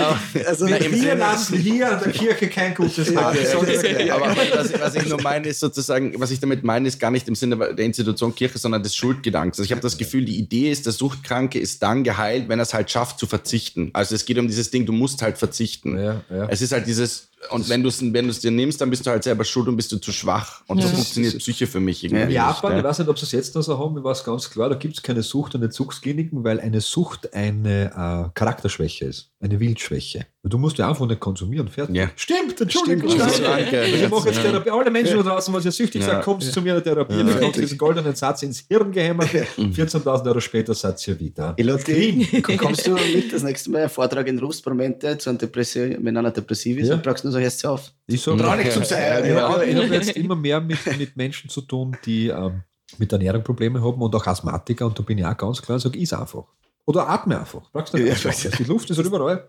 [0.07, 0.47] Nachbarn.
[0.47, 3.11] Also, Na, im wir lassen hier an der Kirche kein gutes.
[3.11, 4.15] Ja, ja, ja, ja.
[4.17, 7.27] Aber was, was ich nur meine, ist sozusagen, was ich damit meine, ist gar nicht
[7.29, 9.59] im Sinne der Institution Kirche, sondern des Schuldgedankens.
[9.59, 12.65] Also ich habe das Gefühl, die Idee ist, der Suchtkranke ist dann geheilt, wenn er
[12.65, 13.91] es halt schafft zu verzichten.
[13.93, 15.99] Also es geht um dieses Ding, du musst halt verzichten.
[15.99, 16.49] Ja, ja.
[16.49, 19.11] Es ist halt dieses, und wenn du es wenn du's dir nimmst, dann bist du
[19.11, 20.63] halt selber schuld und bist du zu schwach.
[20.67, 20.95] Und so Ja.
[20.95, 22.23] funktioniert Psyche für mich irgendwie.
[22.23, 22.79] In nicht, Japan, ne?
[22.79, 24.75] ich weiß nicht, ob sie es jetzt noch so haben, ich weiß ganz klar, da
[24.75, 30.27] gibt es keine Sucht- und Entzugskliniken, weil eine Sucht eine äh, Charakterschwäche ist, eine Wildschwäche.
[30.43, 31.97] Du musst ja einfach nicht konsumieren, fertig.
[31.97, 32.09] Ja.
[32.15, 33.11] Stimmt, Entschuldigung.
[33.11, 33.65] Stimmt, danke.
[33.81, 33.85] danke.
[33.87, 34.43] Ich mache jetzt Ja.
[34.45, 34.71] Therapie.
[34.71, 36.07] Alle Menschen da draußen, was ihr süchtig Ja.
[36.07, 37.15] seid, kommt zu mir in der Therapie.
[37.15, 37.21] Ja.
[37.27, 39.29] Ich bekomme diesen goldenen Satz ins Hirn gehämmert.
[39.29, 41.55] 14.000 Euro später seid ihr wieder.
[41.57, 46.17] Elodie, kommst du mit das nächste Mal einen Vortrag in Rustpromente zu einem Depression, wenn
[46.17, 46.95] einer depressiv ist Ja.
[46.95, 47.93] und brauchst nur so, hörst du auf.
[48.09, 48.73] Ich so, Traurig Ja.
[48.73, 49.25] zum Sein.
[49.27, 52.63] Ja, Ja, ich habe jetzt immer mehr mit, mit Menschen zu tun, die ähm,
[52.99, 54.87] mit Ernährung Probleme haben und auch Asthmatiker.
[54.87, 56.45] Und da bin ich auch ganz klar und sage, is einfach.
[56.89, 57.63] Oder atme einfach.
[57.73, 58.53] Brauchst du nicht Ja, ausmachen.
[58.59, 59.49] Die Luft ist halt überall.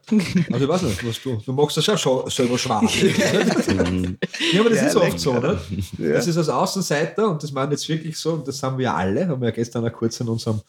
[0.51, 2.81] Also ich weiß nicht, was du, du machst das ja schon selber schwach.
[4.51, 5.59] ja, aber das Ja, ist oft so, ne?
[5.99, 6.13] Ja.
[6.13, 9.27] Das ist als Außenseiter und das meinen jetzt wirklich so, und das haben wir alle,
[9.27, 10.61] haben wir ja gestern auch kurz in unserem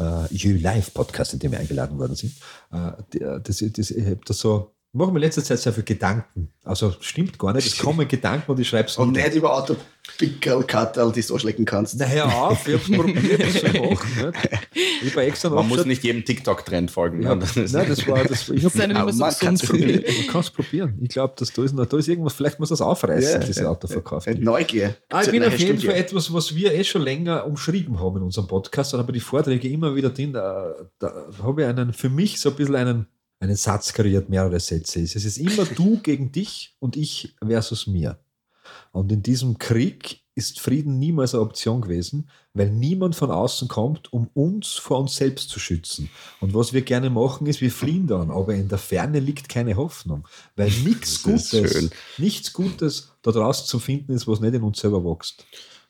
[0.00, 2.32] äh, You Live Podcast, in dem wir eingeladen worden sind.
[2.72, 5.72] Äh, der- das, das, ich habe da so, ich mache mir in letzter Zeit sehr
[5.72, 6.50] viel Gedanken.
[6.64, 10.62] Also stimmt gar nicht, es kommen Gedanken und ich schreibe es Und nicht über Autopickel,
[10.64, 11.98] Cutter, die du so schlecken kannst.
[11.98, 14.26] Na, hör auf, ich habe probiert, das zu machen.
[14.26, 14.58] Nicht?
[15.02, 17.22] Ich habe extra Man muss nicht jedem TikTok-Trend folgen.
[17.22, 17.44] Ja, ne?
[17.54, 20.06] nein, das war, das, ich habe Das Aber man kann's für mich.
[20.06, 20.98] Man kann es probieren.
[21.00, 24.26] Ich glaube, dass da ist, da ist irgendwas, vielleicht muss das aufreißen, diese Autoverkauf.
[24.26, 24.96] Neugier.
[25.10, 25.78] Ah, ich bin auf jeden.
[25.78, 29.20] Fall etwas, was wir eh schon länger umschrieben haben in unserem Podcast, und habe die
[29.20, 30.32] Vorträge immer wieder drin.
[30.32, 33.06] Da, da habe ich einen, für mich so ein bisschen einen,
[33.40, 35.00] einen Satz kreiert, mehrere Sätze.
[35.00, 38.18] Es ist immer du gegen dich und ich versus mir.
[38.92, 44.12] Und in diesem Krieg ist Frieden niemals eine Option gewesen, weil niemand von außen kommt,
[44.12, 46.10] um uns vor uns selbst zu schützen.
[46.40, 49.76] Und was wir gerne machen, ist, wir fliehen dann, aber in der Ferne liegt keine
[49.76, 54.62] Hoffnung, weil nichts ist Gutes, nichts Gutes da draußen zu finden ist, was nicht in
[54.62, 55.44] uns selber wächst.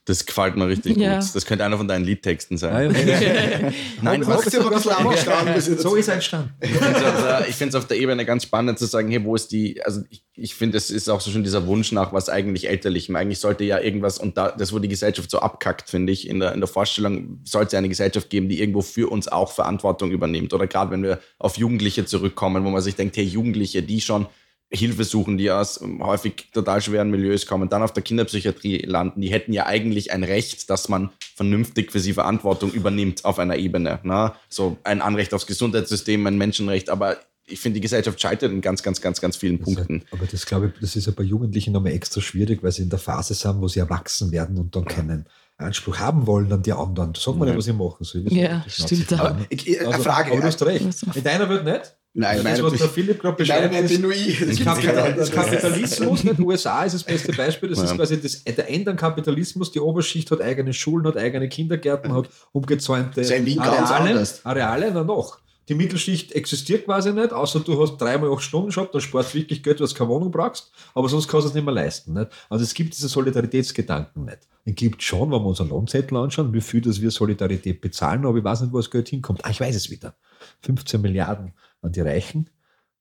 [0.08, 1.18] Das gefällt mir richtig Ja.
[1.20, 1.28] gut.
[1.34, 2.90] Das könnte einer von deinen Liedtexten sein.
[2.92, 6.50] Nein, Nein, Was ist aber ein bisschen angestanden, bis jetzt- so ist entstanden.
[6.62, 9.82] ich finde es auf, auf der Ebene ganz spannend zu sagen, hey, wo ist die,
[9.84, 13.16] also ich, ich finde, es ist auch so schon dieser Wunsch nach was eigentlich Elterlichem.
[13.16, 16.40] Eigentlich sollte ja irgendwas, und da, das, wo die Gesellschaft so abkackt, finde ich, in
[16.40, 19.52] der, in der Vorstellung, sollte es ja eine Gesellschaft geben, die irgendwo für uns auch
[19.52, 20.54] Verantwortung übernimmt.
[20.54, 24.26] Oder gerade wenn wir auf Jugendliche zurückkommen, wo man sich denkt, hey, Jugendliche, die schon
[24.70, 29.20] Hilfe suchen, die aus ähm, häufig total schweren Milieus kommen, dann auf der Kinderpsychiatrie landen,
[29.20, 33.56] die hätten ja eigentlich ein Recht, dass man vernünftig für sie Verantwortung übernimmt auf einer
[33.56, 34.00] Ebene.
[34.02, 34.32] Ne?
[34.48, 38.82] So ein Anrecht aufs Gesundheitssystem, ein Menschenrecht, aber ich finde, die Gesellschaft scheitert in ganz,
[38.82, 40.04] ganz, ganz, ganz vielen Punkten.
[40.10, 42.90] Aber das glaube ich, das ist ja bei Jugendlichen nochmal extra schwierig, weil sie in
[42.90, 45.26] der Phase sind, wo sie erwachsen werden und dann keinen
[45.58, 47.14] Anspruch haben wollen an die anderen.
[47.16, 48.28] Sag mal was sie machen sollen.
[48.28, 49.12] Ja, stimmt.
[49.12, 50.30] Aber ich, ich, eine Frage.
[50.32, 50.84] Aber du hast recht.
[50.86, 51.94] Also- In deiner Welt nicht?
[52.14, 54.40] Nein, das, meine, was der Philipp gerade beschreibt, ist bin nur ich.
[54.40, 55.18] Das Kapital, nicht.
[55.20, 56.38] das Kapitalismus, nicht?
[56.40, 57.68] USA ist das beste Beispiel.
[57.68, 57.84] Das Ja.
[57.84, 59.70] ist quasi das, der Ende am Kapitalismus.
[59.72, 64.26] Die Oberschicht hat eigene Schulen, hat eigene Kindergärten, hat umgezäunte Areale.
[64.44, 65.38] Areale, na noch.
[65.68, 69.38] Die Mittelschicht existiert quasi nicht, außer du hast dreimal acht Stunden Job, dann sparst du
[69.38, 72.14] wirklich Geld, was keine Wohnung brauchst, aber sonst kannst du es nicht mehr leisten.
[72.14, 72.30] Nicht?
[72.48, 74.48] Also es gibt diese Solidaritätsgedanken nicht.
[74.64, 78.38] Es gibt schon, wenn wir unseren Lohnzettel anschauen, wie viel dass wir Solidarität bezahlen, aber
[78.38, 79.44] ich weiß nicht, wo das Geld hinkommt.
[79.44, 80.14] Ah, ich weiß es wieder.
[80.62, 81.52] 15 Milliarden
[81.82, 82.48] an die Reichen,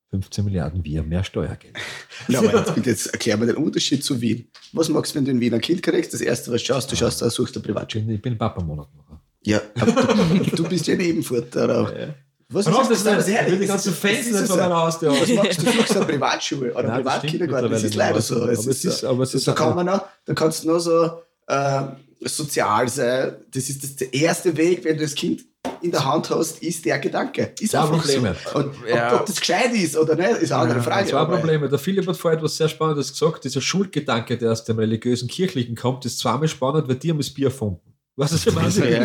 [0.10, 1.76] 15 Milliarden wir, mehr Steuergeld.
[2.28, 4.50] Ja, aber jetzt, jetzt erklär mir den Unterschied zu Wien.
[4.74, 6.14] Was machst du, wenn du in Wien ein Kind kriegst?
[6.14, 8.04] Das erste, was du schaust, du schaust, da suchst du Ich Privatschule.
[8.04, 9.20] bin, ich bin Papa-Monat noch.
[9.46, 11.64] Ja, du, du bist ja Nebenfurter.
[11.66, 11.84] Oder?
[11.84, 13.52] Was Warum ist das ehrlich?
[13.52, 14.64] Will die ganzen Das Fans ist nicht es von ja.
[14.70, 15.66] meiner Haustür Was machst du?
[15.66, 17.72] Du suchst eine Privatschule oder Nein, das Privatkindergarten.
[17.72, 18.36] Das ist mittlerweile leider so.
[18.42, 21.10] Aber es ist- aber es ist da, kann man noch, da kannst du nur so
[21.48, 21.82] äh,
[22.22, 23.36] sozial sein.
[23.52, 25.44] Das ist das der erste Weg, wenn du das Kind
[25.82, 27.54] in der Hand hast, ist der Gedanke.
[27.60, 28.36] Ist Zwei einfach Probleme.
[28.52, 28.60] so.
[28.60, 29.16] Und ob, Ja.
[29.20, 31.10] ob das gescheit ist oder nicht, ist eine andere Frage.
[31.10, 31.68] Zwei Probleme.
[31.68, 33.44] Der Philipp hat vorher etwas sehr Spannendes gesagt.
[33.44, 37.30] Dieser Schuldgedanke, der aus dem religiösen Kirchlichen kommt, ist zweimal spannend, weil die haben das
[37.30, 37.82] Bier erfunden.
[38.20, 38.84] Was ist ja Wahnsinn?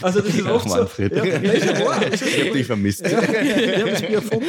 [0.00, 0.76] Also das ist Ach, oft so.
[0.76, 1.16] Manfred.
[1.16, 2.02] Ja, ja, ist ja.
[2.02, 3.00] Ich habe dich vermisst.
[3.00, 4.46] Ja, haben das Bier erfunden.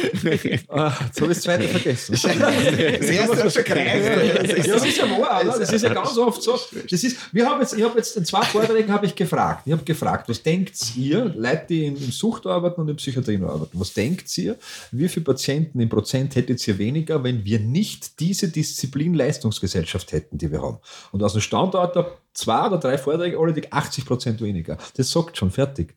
[0.68, 2.12] Ah, jetzt habe ich das zweite vergessen.
[2.12, 4.66] Das erste hat schon gereicht.
[4.66, 5.58] Ja, das ist ja wahr, oder?
[5.58, 6.58] Das ist ja ganz oft so.
[6.88, 9.62] Das ist, wir haben jetzt, ich habe jetzt in zwei Vorträgen habe ich gefragt.
[9.66, 13.80] Ich habe gefragt, was denkt ihr, Leute, die in Sucht arbeiten und in Psychiatrien arbeiten,
[13.80, 14.56] was denkt ihr,
[14.92, 20.52] wie viele Patienten im Prozent hättet ihr weniger, wenn wir nicht diese Disziplin-Leistungsgesellschaft hätten, die
[20.52, 20.78] wir haben?
[21.10, 24.78] Und aus dem Standort der zwei oder drei Vorträge alle die 80 Prozent weniger.
[24.96, 25.96] Das sagt schon fertig.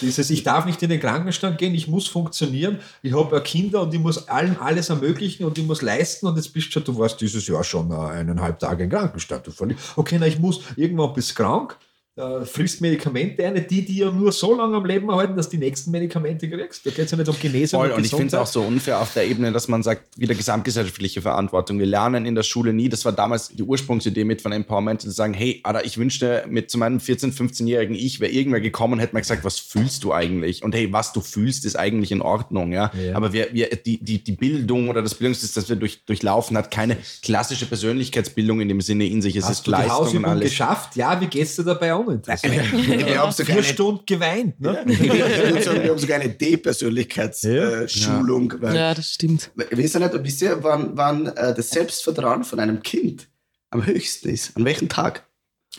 [0.00, 3.94] Dieses, ich darf nicht in den Krankenstand gehen, ich muss funktionieren, ich habe Kinder und
[3.94, 6.98] ich muss allen alles ermöglichen und ich muss leisten und jetzt bist du schon, du
[6.98, 9.48] warst dieses Jahr schon äh, eineinhalb Tage im Krankenstand.
[9.96, 11.78] Okay, na, ich muss, irgendwann bist du krank,
[12.18, 15.58] äh, frisst Medikamente ein, die die ja nur so lange am Leben erhalten, dass die
[15.58, 16.84] nächsten Medikamente kriegst.
[16.84, 19.00] Da geht es ja nicht um Genesung Voll, und ich finde es auch so unfair
[19.00, 21.78] auf der Ebene, dass man sagt, wieder gesamtgesellschaftliche Verantwortung.
[21.78, 25.10] Wir lernen in der Schule nie, das war damals die Ursprungsidee mit von Empowerment, zu
[25.10, 28.98] sagen, hey, Alter, ich wünschte, mit zu meinem 14-, 15-jährigen Ich wäre irgendwer gekommen und
[28.98, 30.62] hätte mir gesagt, was fühlst du eigentlich?
[30.62, 32.90] Und hey, was du fühlst, ist eigentlich in Ordnung, ja.
[33.00, 33.14] Ja.
[33.14, 36.70] Aber wir, wir, die, die, die Bildung oder das Bildungssystem, das wir durch, durchlaufen, hat
[36.70, 39.36] keine klassische Persönlichkeitsbildung in dem Sinne in sich.
[39.36, 40.50] Es Hast ist du die Leistung und Hausübung alles.
[40.50, 40.96] geschafft?
[40.96, 42.26] Ja, wie geht's dir dabei auch nicht?
[42.42, 44.60] Wir haben sogar Vier eine, Stunden geweint.
[44.60, 44.82] Ne?
[44.86, 48.54] wir haben sogar- wir haben sogar eine D-Persönlichkeitsschulung.
[48.60, 49.50] weil Ja, das stimmt.
[49.54, 53.28] Wisst ihr nicht, wisst ihr, wann, wann äh, das Selbstvertrauen von einem Kind
[53.70, 54.56] am höchsten ist?
[54.56, 55.24] An welchem Tag?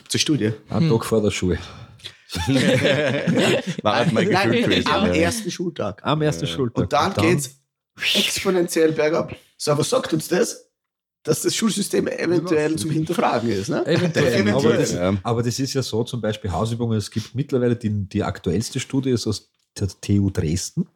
[0.08, 0.54] Zur Studie.
[0.70, 1.58] Einen Tag vor der Schule.
[3.82, 5.14] War halt mein Nein, am ja.
[5.14, 6.00] ersten Schultag.
[6.04, 6.84] Am ersten Schultag.
[6.84, 7.60] Und dann geht's
[8.16, 9.36] exponentiell bergab.
[9.58, 10.69] So, was sagt uns das?
[11.24, 13.70] Dass das Schulsystem eventuell zum Hinterfragen ist.
[13.70, 13.86] Ne?
[13.86, 14.34] Eventuell.
[14.34, 14.78] Aber, Eventuell.
[14.78, 15.18] das, Ja.
[15.22, 19.10] aber das ist ja so, zum Beispiel Hausübungen, es gibt mittlerweile die, die aktuellste Studie
[19.12, 20.88] ist aus der TU Dresden,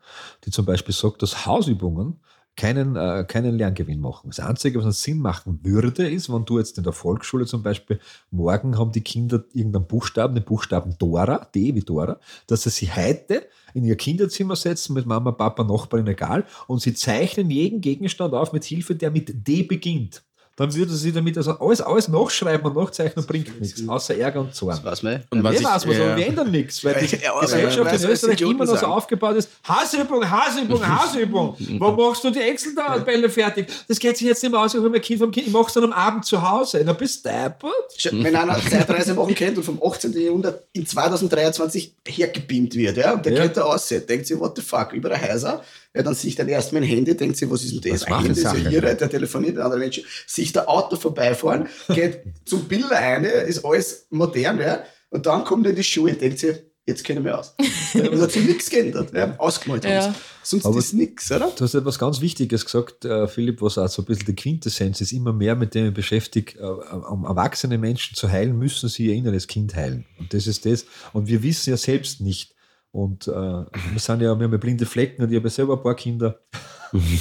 [0.45, 2.19] die zum Beispiel sagt, dass Hausübungen
[2.55, 4.29] keinen, äh, keinen Lerngewinn machen.
[4.29, 7.63] Das Einzige, was einen Sinn machen würde, ist, wenn du jetzt in der Volksschule zum
[7.63, 12.69] Beispiel, morgen haben die Kinder irgendeinen Buchstaben, den Buchstaben Dora, D wie Dora, dass sie
[12.69, 17.81] sich heute in ihr Kinderzimmer setzen mit Mama, Papa, Nachbarin, egal, und sie zeichnen jeden
[17.81, 20.23] Gegenstand auf mit Hilfe, der mit D beginnt.
[20.55, 24.53] Dann würde sie damit also alles, alles nachschreiben und nachzeichnen bringt nichts, außer Ärger und
[24.53, 24.75] Zorn.
[24.75, 25.23] Das weiß man.
[25.31, 26.15] Und Und was ich- weiß was, ja.
[26.15, 29.35] wir ändern nichts, weil die Ja, Gesellschaft ja, weiß, in Österreich immer noch so aufgebaut
[29.35, 29.49] ist.
[29.67, 31.55] Hausübung, Hausübung, Hausübung.
[31.79, 33.67] Wo machst du die Excel-Tabelle fertig?
[33.87, 35.73] Das geht sich jetzt nicht mehr aus, ich hol mein Kind vom Kind, ich mach's
[35.73, 36.83] dann am Abend zu Hause.
[36.85, 37.71] Na, bist du deppert?
[38.11, 40.13] Wenn einer Zeitreise machen kennt und vom 18.
[40.13, 43.43] Jahrhundert in 2023 hergebeamt wird, ja, und der Ja.
[43.47, 45.63] geht da aus, denkt sich, what the fuck, über ein Häuser,
[45.95, 48.01] ja, dann sieht er erst mein Handy, denkt sich, was ist denn das?
[48.01, 51.67] Was Ein Handy ist ja hier, der telefoniert mit anderen Menschen, sieht der Auto vorbeifahren,
[51.89, 56.11] geht zum Bilder eine, ist alles modern, ja, und dann kommt er in die Schuhe
[56.11, 57.55] und denkt sich, jetzt kenne ich mich aus.
[57.93, 60.15] Es hat sich nichts geändert, ja, ausgemalt haben Ja.
[60.41, 61.51] Sonst Aber- ist nichts, oder?
[61.55, 64.99] Du hast etwas ganz Wichtiges gesagt, äh, Philipp, was auch so ein bisschen die Quintessenz
[64.99, 69.13] ist, immer mehr mit dem beschäftigt, äh, um erwachsene Menschen zu heilen, müssen sie ihr
[69.13, 70.05] inneres Kind heilen.
[70.19, 70.85] Und das ist das.
[71.13, 72.52] Und wir wissen ja selbst nicht.
[72.93, 73.65] Und äh, wir
[73.97, 76.39] sind ja, wir haben ja blinde Flecken und ich habe ja selber ein paar Kinder.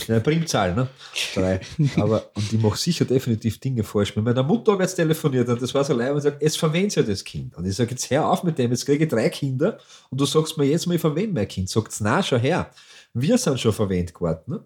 [0.07, 0.87] Ja, Primzahl, ne?
[1.35, 1.59] Drei.
[1.97, 4.15] Aber, und ich mache sicher definitiv Dinge falsch.
[4.15, 6.97] Mit meiner Mutter habe jetzt telefoniert und das war so leid und sagt, es verwendet
[6.97, 7.57] ja das Kind.
[7.57, 9.79] Und ich sage, jetzt hör auf mit dem, jetzt kriege ich drei Kinder
[10.11, 11.71] und du sagst mir jetzt mal, ich verwende mein Kind.
[11.71, 12.71] Sagt's, na, schau her.
[13.15, 14.43] Wir sind schon verwendet geworden.
[14.45, 14.63] Ne?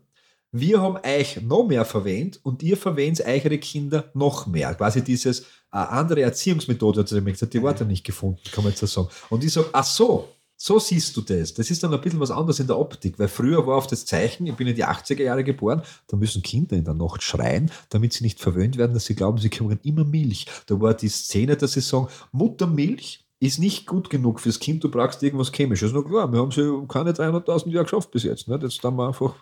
[0.51, 4.75] Wir haben euch noch mehr verwendet und ihr verwendet eure Kinder noch mehr.
[4.75, 8.81] Quasi dieses äh, andere Erziehungsmethode, hat sie gesagt, die Worte nicht gefunden, kann man jetzt
[8.81, 9.09] so sagen.
[9.31, 11.55] Und ich sage, ach so, so siehst du das.
[11.55, 14.07] Das ist dann ein bisschen was anderes in der Optik, weil früher war auf das
[14.07, 17.71] Zeichen, ich bin in die 80er Jahre geboren, da müssen Kinder in der Nacht schreien,
[17.91, 20.47] damit sie nicht verwöhnt werden, dass sie glauben, sie kriegen immer Milch.
[20.67, 24.91] Da war die Szene, dass sie sagen, Muttermilch ist nicht gut genug fürs Kind, du
[24.91, 25.93] brauchst irgendwas Chemisches.
[25.93, 28.49] Na klar, wir haben sie keine 300.000 Jahre geschafft bis jetzt.
[28.49, 28.59] Ne?
[28.63, 29.35] Jetzt haben wir einfach,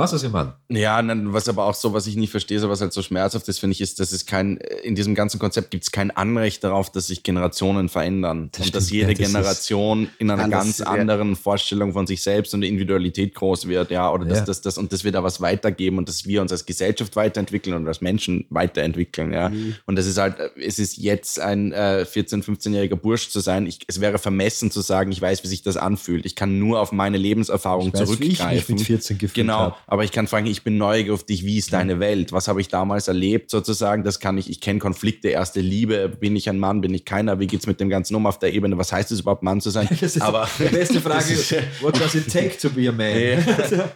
[0.00, 0.54] was was ich meine?
[0.68, 1.00] Ja,
[1.32, 3.72] was aber auch so, was ich nicht verstehe, so was halt so schmerzhaft ist, finde
[3.74, 7.06] ich, ist, dass es kein, in diesem ganzen Konzept gibt es kein Anrecht darauf, dass
[7.06, 8.48] sich Generationen verändern.
[8.52, 10.86] Das und dass stimmt, jede ja, das ist- Generation in einer ganz ja.
[10.86, 14.44] anderen Vorstellung von sich selbst und der Individualität groß wird, ja, oder dass Ja.
[14.46, 17.76] das, das, und dass wir da was weitergeben und dass wir uns als Gesellschaft weiterentwickeln
[17.76, 19.48] und als Menschen weiterentwickeln, ja.
[19.50, 19.74] Mhm.
[19.86, 23.66] Und das ist halt, es ist jetzt ein äh, 14-, 15-jähriger Bursch zu sein.
[23.66, 26.24] Ich, es wäre vermessen zu sagen, ich weiß, wie sich das anfühlt.
[26.26, 28.74] Ich kann nur auf meine Lebenserfahrung Ich weiß, wie ich zurückgreifen.
[28.74, 29.76] mich mit 14 gefühlt Genau, habe.
[29.90, 32.30] Aber ich kann fragen, ich bin neugierig auf dich, wie ist deine Welt?
[32.30, 34.04] Was habe ich damals erlebt sozusagen?
[34.04, 37.40] Das kann ich, ich kenne Konflikte, erste Liebe, bin ich ein Mann, bin ich keiner,
[37.40, 38.78] wie geht's mit dem Ganzen um auf der Ebene?
[38.78, 39.88] Was heißt es überhaupt, Mann zu sein?
[40.00, 43.44] Das ist aber die beste Frage ist- what does it take to be a man?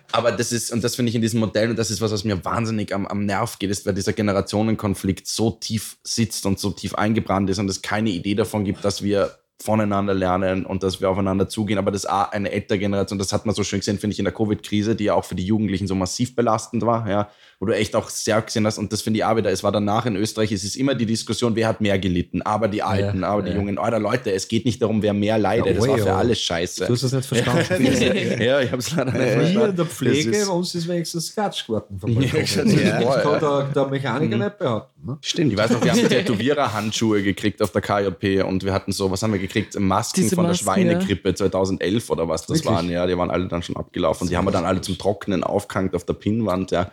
[0.12, 2.24] Aber das ist, und das finde ich in diesem Modell, und das ist was, was
[2.24, 6.70] mir wahnsinnig am, am Nerv geht, ist, weil dieser Generationenkonflikt so tief sitzt und so
[6.70, 11.00] tief eingebrannt ist und es keine Idee davon gibt, dass wir voneinander lernen und dass
[11.00, 11.78] wir aufeinander zugehen.
[11.78, 14.24] Aber das auch eine ältere Generation, das hat man so schön gesehen, finde ich, in
[14.24, 17.28] der Covid-Krise, die ja auch für die Jugendlichen so massiv belastend war, ja,
[17.64, 19.72] wo du echt auch sehr gesehen hast, und das finde ich auch wieder, es war
[19.72, 23.24] danach in Österreich, es ist immer die Diskussion, wer hat mehr gelitten, aber die Alten,
[23.24, 23.56] aber die ja.
[23.56, 26.16] Jungen, Alter Leute, es geht nicht darum, wer mehr leidet, Ja, das war für oh.
[26.16, 26.84] alles scheiße.
[26.84, 27.86] Du hast das nicht verstanden.
[28.42, 29.70] ja, ich habe es leider nicht Hier verstanden.
[29.70, 31.98] in der Pflege, ist- uns ist wenigstens Quatsch geworden.
[32.20, 33.20] Ja, das ja.
[33.22, 35.06] kann der, der Mechaniker nicht behaupten.
[35.06, 35.18] Ne?
[35.20, 35.52] Stimmt.
[35.52, 39.22] Ich weiß noch, wir haben Tätowierer-Handschuhe gekriegt auf der KJP und wir hatten so, was
[39.22, 39.78] haben wir gekriegt?
[39.78, 42.72] Masken Diese von der Masken, Schweinegrippe 2011 oder was das Wirklich?
[42.72, 42.90] waren.
[42.90, 44.24] Ja, die waren alle dann schon abgelaufen.
[44.24, 46.70] Und die haben wir dann alle zum Trocknen aufgehängt auf der Pinnwand.
[46.70, 46.90] Ja,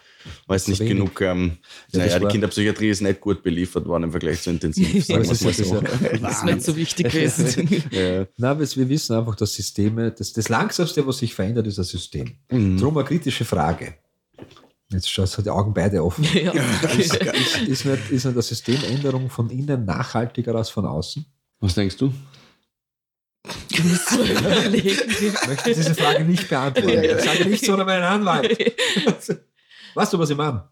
[0.47, 0.93] weil es nicht wenig.
[0.93, 1.57] genug, ähm,
[1.91, 5.05] Ja, das naja, die Kinderpsychiatrie ist nicht gut beliefert worden im Vergleich zu intensiv.
[5.05, 5.75] Sagen das ist so.
[5.75, 5.81] ja,
[6.21, 7.67] Das ist nicht so wichtig gewesen.
[7.91, 8.25] Ja.
[8.37, 12.37] Nein, wir wissen einfach, dass Systeme, das, das Langsamste, was sich verändert, ist ein System.
[12.49, 12.77] Mhm.
[12.77, 13.95] Darum eine kritische Frage.
[14.91, 16.25] Jetzt schaust du die Augen beide offen.
[16.33, 16.51] ja.
[16.97, 21.25] Ist, ist, ist, nicht, ist nicht eine Systemänderung von innen nachhaltiger als von außen?
[21.59, 22.13] Was denkst du?
[23.73, 23.83] Ich
[25.47, 27.03] möchte diese Frage nicht beantworten.
[27.03, 28.75] Ich sage nicht so oder meinen Anwalt.
[29.93, 30.67] Weißt du, was ich meine?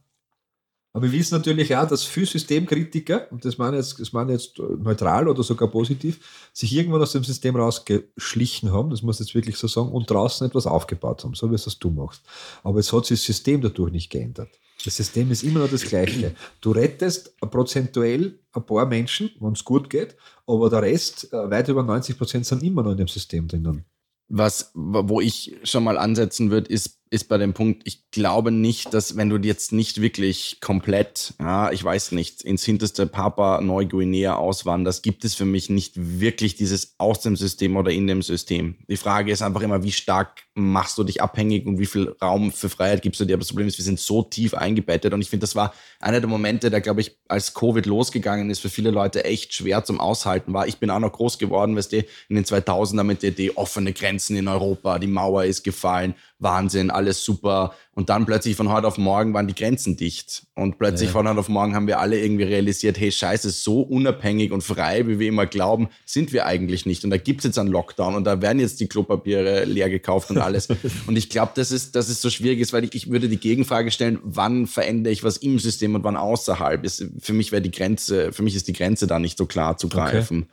[0.92, 4.58] Aber wir wissen natürlich auch, dass viele Systemkritiker, und das meine jetzt, das meine jetzt
[4.58, 9.36] neutral oder sogar positiv, sich irgendwann aus dem System rausgeschlichen haben, das muss ich jetzt
[9.36, 12.24] wirklich so sagen, und draußen etwas aufgebaut haben, so wie es das du machst.
[12.64, 14.50] Aber es hat sich das System dadurch nicht geändert.
[14.84, 16.34] Das System ist immer noch das gleiche.
[16.62, 20.16] Du rettest prozentuell ein paar Menschen, wenn es gut geht,
[20.48, 23.86] aber der Rest, äh, weit über 90 Prozent, sind immer noch in dem System drinnen.
[24.30, 28.94] Was, wo ich schon mal ansetzen würde, ist ist bei dem Punkt, ich glaube nicht,
[28.94, 34.36] dass wenn du jetzt nicht wirklich komplett, ja, ich weiß nicht, ins hinterste Papa Neuguinea
[34.36, 38.76] auswanderst, gibt es für mich nicht wirklich dieses aus dem System oder in dem System.
[38.88, 42.52] Die Frage ist einfach immer, wie stark machst du dich abhängig und wie viel Raum
[42.52, 43.34] für Freiheit gibst du dir?
[43.34, 46.20] Aber das Problem ist, wir sind so tief eingebettet und ich finde, das war einer
[46.20, 50.00] der Momente, der, glaube ich, als Covid losgegangen ist, für viele Leute echt schwer zum
[50.00, 50.68] Aushalten war.
[50.68, 53.94] Ich bin auch noch groß geworden, weißt du, in den 2000er mit der Idee, offene
[53.94, 57.74] Grenzen in Europa, die Mauer ist gefallen, Wahnsinn, alles super.
[57.94, 60.48] Und dann plötzlich von heute auf morgen waren die Grenzen dicht.
[60.56, 61.14] Und plötzlich ja.
[61.14, 65.06] von heute auf morgen haben wir alle irgendwie realisiert, hey, scheiße, so unabhängig und frei,
[65.06, 67.04] wie wir immer glauben, sind wir eigentlich nicht.
[67.04, 70.32] Und da gibt es jetzt einen Lockdown und da werden jetzt die Klopapiere leer gekauft
[70.32, 70.70] und alles.
[71.08, 73.40] und ich glaube, dass es, dass es so schwierig ist, weil ich, ich würde die
[73.40, 76.86] Gegenfrage stellen, wann verändere ich was im System und wann außerhalb?
[76.86, 79.78] Ist, für mich wäre die Grenze, für mich ist die Grenze da nicht so klar
[79.78, 80.44] zu greifen.
[80.44, 80.52] Okay.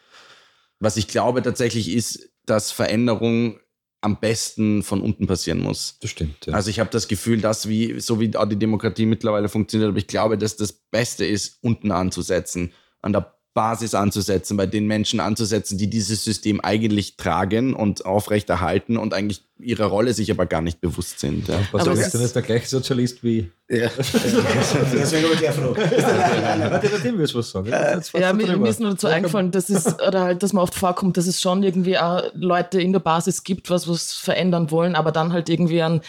[0.81, 3.59] Was ich glaube tatsächlich ist, dass Veränderung
[4.06, 5.98] am besten von unten passieren muss.
[6.00, 6.46] Das stimmt.
[6.46, 6.54] Ja.
[6.54, 9.98] Also ich habe das Gefühl, dass wie so wie auch die Demokratie mittlerweile funktioniert, aber
[9.98, 15.18] ich glaube, dass das Beste ist, unten anzusetzen, an der Basis anzusetzen, bei den Menschen
[15.18, 20.60] anzusetzen, die dieses System eigentlich tragen und aufrechterhalten und eigentlich ihrer Rolle sich aber gar
[20.60, 21.48] nicht bewusst sind.
[21.48, 21.58] Ja.
[21.72, 23.50] Was aber ist denn der gleiche Sozialist wie.
[23.70, 23.88] Ja.
[23.96, 26.70] Deswegen habe ich Frage.
[26.70, 27.70] Warte, dem willst du was sagen.
[28.12, 31.16] ja, mir, mir ist nur dazu eingefallen, dass es, oder halt, dass man oft vorkommt,
[31.16, 35.12] dass es schon irgendwie auch Leute in der Basis gibt, was was verändern wollen, aber
[35.12, 36.02] dann halt irgendwie an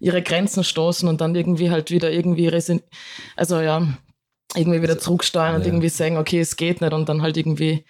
[0.00, 2.50] ihre Grenzen stoßen und dann irgendwie halt wieder irgendwie,
[3.36, 3.86] also ja,
[4.56, 5.56] irgendwie wieder zurücksteuern ja.
[5.56, 7.84] und irgendwie sagen, okay, es geht nicht und dann halt irgendwie,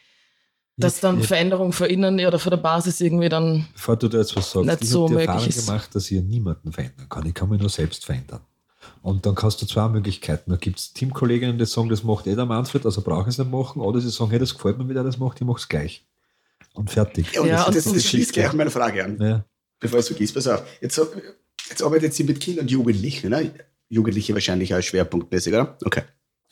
[0.76, 1.26] dass dann ja.
[1.26, 3.66] Veränderung für innen oder für der Basis irgendwie dann.
[3.74, 5.66] Bevor du da jetzt was sagst, nicht ich so habe die Erfahrung ist.
[5.66, 7.26] gemacht, dass ich niemanden verändern kann.
[7.26, 8.40] Ich kann mich nur selbst verändern.
[9.02, 10.50] Und dann kannst du zwei Möglichkeiten.
[10.50, 13.38] Da gibt es Teamkolleginnen, die sagen, das macht eh der Manfred, also brauche ich es
[13.38, 13.80] nicht machen.
[13.80, 16.04] Oder sie sagen, hey, das gefällt mir, wie der das macht, ich mache es gleich.
[16.74, 17.32] Und fertig.
[17.32, 19.20] Ja, und ja, das, das, das schließt gleich meine Frage an.
[19.20, 19.44] Ja.
[19.78, 20.64] Bevor ich es vergisst, pass auf.
[20.80, 21.00] Jetzt,
[21.68, 23.52] jetzt arbeitet sie mit Kindern und Jugendlichen, ne?
[23.88, 25.76] Jugendliche wahrscheinlich als schwerpunktmäßig, oder?
[25.84, 26.02] Okay.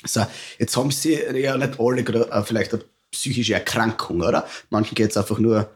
[0.05, 0.27] So,
[0.59, 4.47] jetzt haben sie ja nicht alle gerade äh, vielleicht eine psychische Erkrankung, oder?
[4.71, 5.71] Manchen geht es einfach nur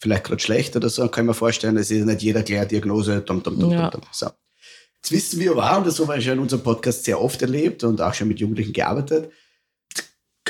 [0.00, 3.20] vielleicht gerade schlecht oder so, kann ich mir vorstellen, es ist nicht jeder gleich Diagnose.
[3.20, 3.90] Dum, dum, dum, ja.
[4.12, 4.30] So.
[4.96, 7.84] Jetzt wissen wir aber, und das haben wir schon in unserem Podcast sehr oft erlebt
[7.84, 9.30] und auch schon mit Jugendlichen gearbeitet,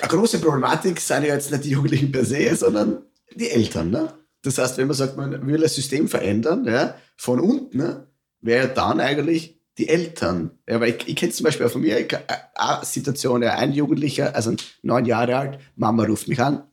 [0.01, 3.03] eine große Problematik sind ja jetzt nicht die Jugendlichen per se, sondern
[3.35, 3.91] die Eltern.
[3.91, 4.13] Ne?
[4.43, 8.07] Das heißt, wenn man sagt, man will das System verändern, ja, von unten, ne,
[8.41, 10.51] wäre dann eigentlich die Eltern.
[10.69, 15.07] Ja, aber ich, ich kenne zum Beispiel von mir eine Situation, ein Jugendlicher, also neun
[15.07, 16.65] Jahre alt, Mama ruft mich an,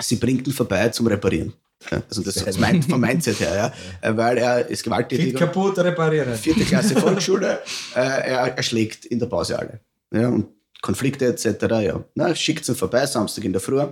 [0.00, 1.52] sie bringt ihn vorbei zum Reparieren.
[1.90, 3.72] Ja, also das ist mein, vom Mindset her,
[4.02, 4.16] ja.
[4.16, 5.26] Weil er ist gewalttätig.
[5.26, 6.34] Fit kaputt reparieren.
[6.34, 7.60] Vierte Klasse Volksschule,
[7.94, 9.80] äh, er, er schlägt in der Pause alle.
[10.10, 10.46] Ja, und
[10.80, 11.46] Konflikte etc.
[11.82, 12.04] Ja.
[12.14, 13.82] Na, schickt sie vorbei, Samstag in der Früh.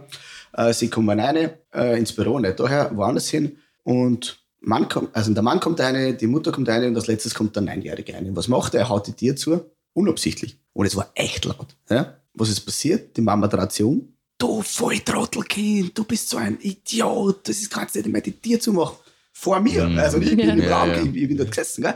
[0.55, 3.59] Äh, sie kommen rein äh, ins Büro, nicht daher, woanders hin.
[3.83, 7.35] Und Mann kommt, also der Mann kommt eine, die Mutter kommt eine und als letztes
[7.35, 8.29] kommt der Neunjährige eine.
[8.29, 8.81] Und was macht er?
[8.81, 9.61] Er haut die Tür zu,
[9.93, 10.59] unabsichtlich.
[10.73, 11.69] Und es war echt laut.
[11.91, 12.17] Ja?
[12.35, 13.17] Was ist passiert?
[13.17, 14.15] Die Mama dreht sich um.
[14.39, 18.73] Du Volltrottelkind, du bist so ein Idiot, das ist kannst nicht mehr die Tür zu
[18.73, 18.97] machen.
[19.33, 19.87] Vor mir.
[19.87, 19.99] Mhm.
[19.99, 21.03] Also ich bin im Raum, ja.
[21.03, 21.83] ich, ich bin dort gesessen.
[21.83, 21.95] Gell?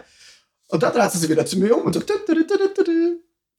[0.69, 2.11] Und dann dreht sie sich wieder zu mir um und sagt,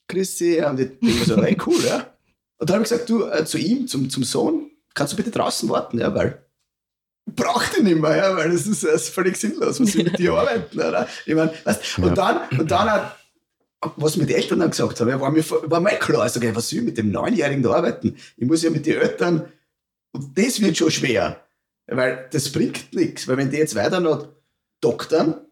[0.08, 0.60] grüß Sie.
[0.62, 2.14] Und ich denke so, hey, cool, ja.
[2.60, 5.32] Und dann habe ich gesagt, du, äh, zu ihm, zum, zum Sohn, kannst du bitte
[5.32, 6.47] draußen warten, ja, weil
[7.36, 10.34] braucht ihn nicht mehr, ja, weil das ist, ist völlig sinnlos, was sie mit dir
[10.38, 10.80] arbeiten.
[10.80, 11.08] Oder?
[11.26, 13.18] Ich mein, weißt, und, dann, und dann hat,
[13.96, 16.56] was mir die Eltern dann gesagt haben, ja, war mir, war mir klar, also, okay,
[16.56, 18.16] was soll ich mit dem Neunjährigen da arbeiten?
[18.38, 19.52] Ich muss ja mit den Eltern,
[20.14, 21.46] und das wird schon schwer,
[21.88, 24.28] weil das bringt nichts, weil wenn die jetzt weiter noch
[24.82, 25.47] doktern,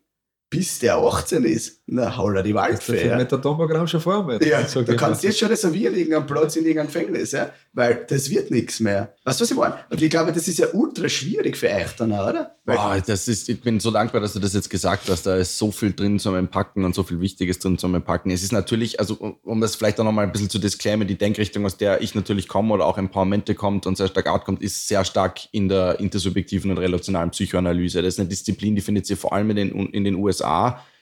[0.50, 3.08] bis der 18 ist, na, hau die Waldfee.
[3.08, 3.18] Ja.
[3.18, 4.42] mit der Tomogramm schon vor mir.
[4.44, 7.52] Ja, du kannst jetzt schon reservieren, irgendeinen Platz in irgendeinem Gefängnis, ja?
[7.74, 9.14] weil das wird nichts mehr.
[9.24, 9.76] Weißt du, was ich meine?
[9.90, 12.56] Und ich glaube, das ist ja ultra schwierig für euch dann, oder?
[12.66, 15.28] Weil das ist, ich bin so dankbar, dass du das jetzt gesagt hast.
[15.28, 18.32] Da ist so viel drin zum Entpacken und so viel Wichtiges drin zum Entpacken.
[18.32, 21.66] Es ist natürlich, also um das vielleicht auch nochmal ein bisschen zu disclaimen, die Denkrichtung,
[21.66, 25.06] aus der ich natürlich komme oder auch Empowermente kommt und sehr stark outkommt, ist sehr
[25.06, 28.02] stark in der intersubjektiven und relationalen Psychoanalyse.
[28.02, 30.35] Das ist eine Disziplin, die findet sie vor allem in den, in den USA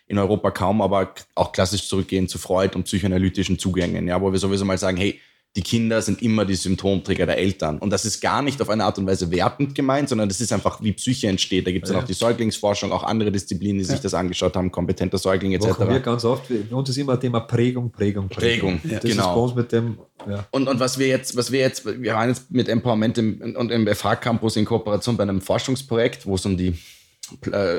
[0.08, 4.40] in Europa kaum, aber auch klassisch zurückgehen zu Freud und psychoanalytischen Zugängen, ja, wo wir
[4.40, 5.20] sowieso mal sagen, hey,
[5.56, 7.78] die Kinder sind immer die Symptomträger der Eltern.
[7.78, 10.52] Und das ist gar nicht auf eine Art und Weise wertend gemeint, sondern das ist
[10.52, 11.68] einfach, wie Psyche entsteht.
[11.68, 11.96] Da gibt es Ja.
[11.96, 15.68] dann auch die Säuglingsforschung, auch andere Disziplinen, die sich das angeschaut haben, kompetenter Säugling etc.
[15.68, 18.98] Machen wir ganz oft, bei uns ist immer Thema Prägung, Prägung, Prägung, Das ja.
[18.98, 19.36] ist genau.
[19.36, 20.44] bei uns mit dem, ja.
[20.50, 23.72] Und, und was wir jetzt, was wir jetzt, wir waren jetzt mit Empowerment im, und
[23.72, 26.74] im FH-Campus in Kooperation bei einem Forschungsprojekt, wo es um die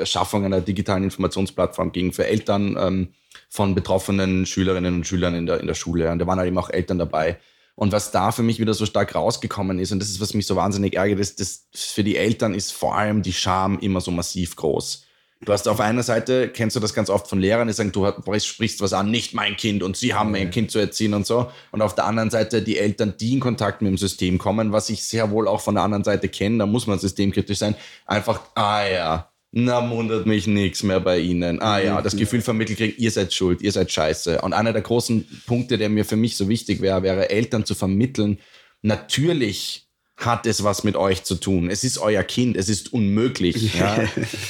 [0.05, 3.09] Schaffung einer digitalen Informationsplattform ging für Eltern ähm,
[3.49, 6.11] von betroffenen Schülerinnen und Schülern in der, in der Schule.
[6.11, 7.37] Und da waren halt eben auch Eltern dabei.
[7.75, 10.47] Und was da für mich wieder so stark rausgekommen ist, und das ist, was mich
[10.47, 14.11] so wahnsinnig ärgert, ist, dass für die Eltern ist vor allem die Scham immer so
[14.11, 15.03] massiv groß.
[15.43, 18.09] Du hast auf einer Seite, kennst du das ganz oft von Lehrern, die sagen, du
[18.39, 21.51] sprichst was an, nicht mein Kind und sie haben mein Kind zu erziehen und so.
[21.71, 24.89] Und auf der anderen Seite die Eltern, die in Kontakt mit dem System kommen, was
[24.89, 27.75] ich sehr wohl auch von der anderen Seite kenne, da muss man systemkritisch sein,
[28.05, 31.61] einfach, ah ja, na wundert mich nichts mehr bei ihnen.
[31.61, 34.41] Ah ja, das Gefühl vermittelt kriegen, ihr seid schuld, ihr seid scheiße.
[34.41, 37.73] Und einer der großen Punkte, der mir für mich so wichtig wäre, wäre Eltern zu
[37.73, 38.39] vermitteln,
[38.81, 39.87] natürlich
[40.17, 41.69] hat es was mit euch zu tun.
[41.69, 43.75] Es ist euer Kind, es ist unmöglich.
[43.75, 44.03] Ja?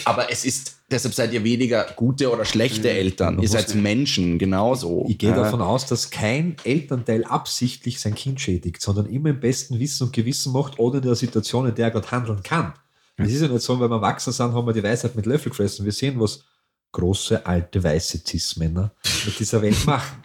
[0.05, 3.39] Aber es ist, deshalb seid ihr weniger gute oder schlechte Eltern.
[3.39, 5.05] Ihr seid Menschen, genauso.
[5.07, 5.35] Ich gehe ja?
[5.35, 10.13] davon aus, dass kein Elternteil absichtlich sein Kind schädigt, sondern immer im besten Wissen und
[10.13, 12.73] Gewissen macht oder in der Situation, in der er gerade handeln kann.
[13.18, 15.49] Es ist ja nicht so, wenn wir erwachsen sind, haben wir die Weisheit mit Löffel
[15.49, 15.86] gefressen.
[15.86, 16.43] Wir sehen, was
[16.91, 18.91] große, alte, weiße Cis-Männer
[19.26, 20.18] mit dieser Welt machen.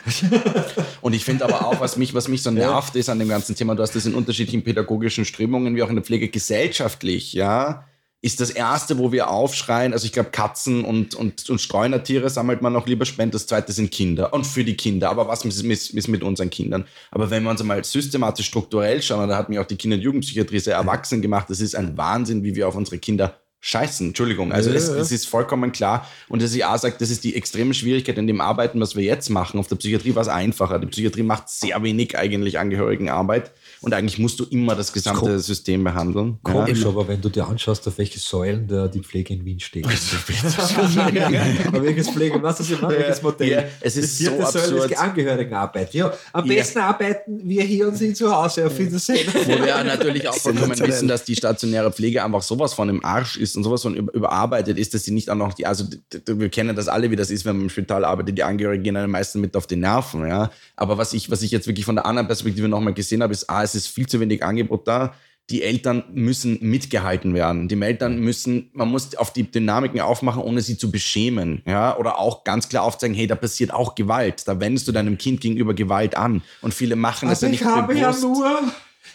[1.01, 3.57] Und ich finde aber auch, was mich, was mich so nervt, ist an dem ganzen
[3.57, 7.87] Thema, du hast das in unterschiedlichen pädagogischen Strömungen, wie auch in der Pflege gesellschaftlich, ja,
[8.23, 12.61] ist das erste, wo wir aufschreien, also ich glaube, Katzen und, und, und Streunertiere sammelt
[12.61, 14.35] man noch lieber spend, das zweite sind Kinder.
[14.35, 16.85] Und für die Kinder, aber was ist, ist, ist mit unseren Kindern?
[17.11, 20.03] Aber wenn wir uns einmal systematisch strukturell schauen, da hat mich auch die Kinder- und
[20.03, 24.09] Jugendpsychiatrie sehr erwachsen gemacht, das ist ein Wahnsinn, wie wir auf unsere Kinder scheißen.
[24.09, 24.53] Entschuldigung.
[24.53, 24.97] Also es, ja.
[24.97, 26.07] ist vollkommen klar.
[26.29, 29.05] Und dass ich auch sage, das ist die extreme Schwierigkeit in dem Arbeiten, was wir
[29.05, 29.61] jetzt machen.
[29.61, 30.79] Auf der Psychiatrie war es einfacher.
[30.79, 33.51] Die Psychiatrie macht sehr wenig eigentlich Angehörigenarbeit.
[33.83, 36.39] Und eigentlich musst du immer das gesamte Kom- System behandeln.
[36.43, 39.87] Komisch, aber wenn du dir anschaust, auf welche Säulen der, die Pflege in Wien steht.
[41.67, 43.49] aber welches Pflege, was ist immer, welches Modell?
[43.51, 44.91] Ja, es ist Die vierte so Säule ist absurd.
[44.91, 45.95] die Angehörigenarbeit.
[45.95, 46.55] Ja, am Ja.
[46.55, 48.67] besten arbeiten wir hier und sind zu Hause.
[48.67, 49.27] Auf Wiedersehen.
[49.33, 53.05] Wo wir ja natürlich auch vollkommen wissen, dass die stationäre Pflege einfach sowas von im
[53.05, 55.85] Arsch ist und sowas von über- überarbeitet ist, dass sie nicht auch noch die, also
[56.27, 58.97] wir kennen das alle, wie das ist, wenn man im Spital arbeitet, die Angehörigen gehen
[58.97, 60.51] einem meistens mit auf die Nerven, ja.
[60.77, 63.49] Aber was ich, was ich jetzt wirklich von der anderen Perspektive nochmal gesehen habe, ist,
[63.49, 65.15] ah, es ist viel zu wenig Angebot da.
[65.51, 67.67] Die Eltern müssen mitgehalten werden.
[67.67, 71.97] Die Eltern müssen, man muss auf die Dynamiken aufmachen, ohne sie zu beschämen, ja.
[71.97, 74.47] Oder auch ganz klar aufzeigen, hey, da passiert auch Gewalt.
[74.47, 76.43] Da wendest du deinem Kind gegenüber Gewalt an.
[76.63, 78.23] Und viele machen das Also ja ich nicht habe ja bewusst.
[78.23, 78.61] nur.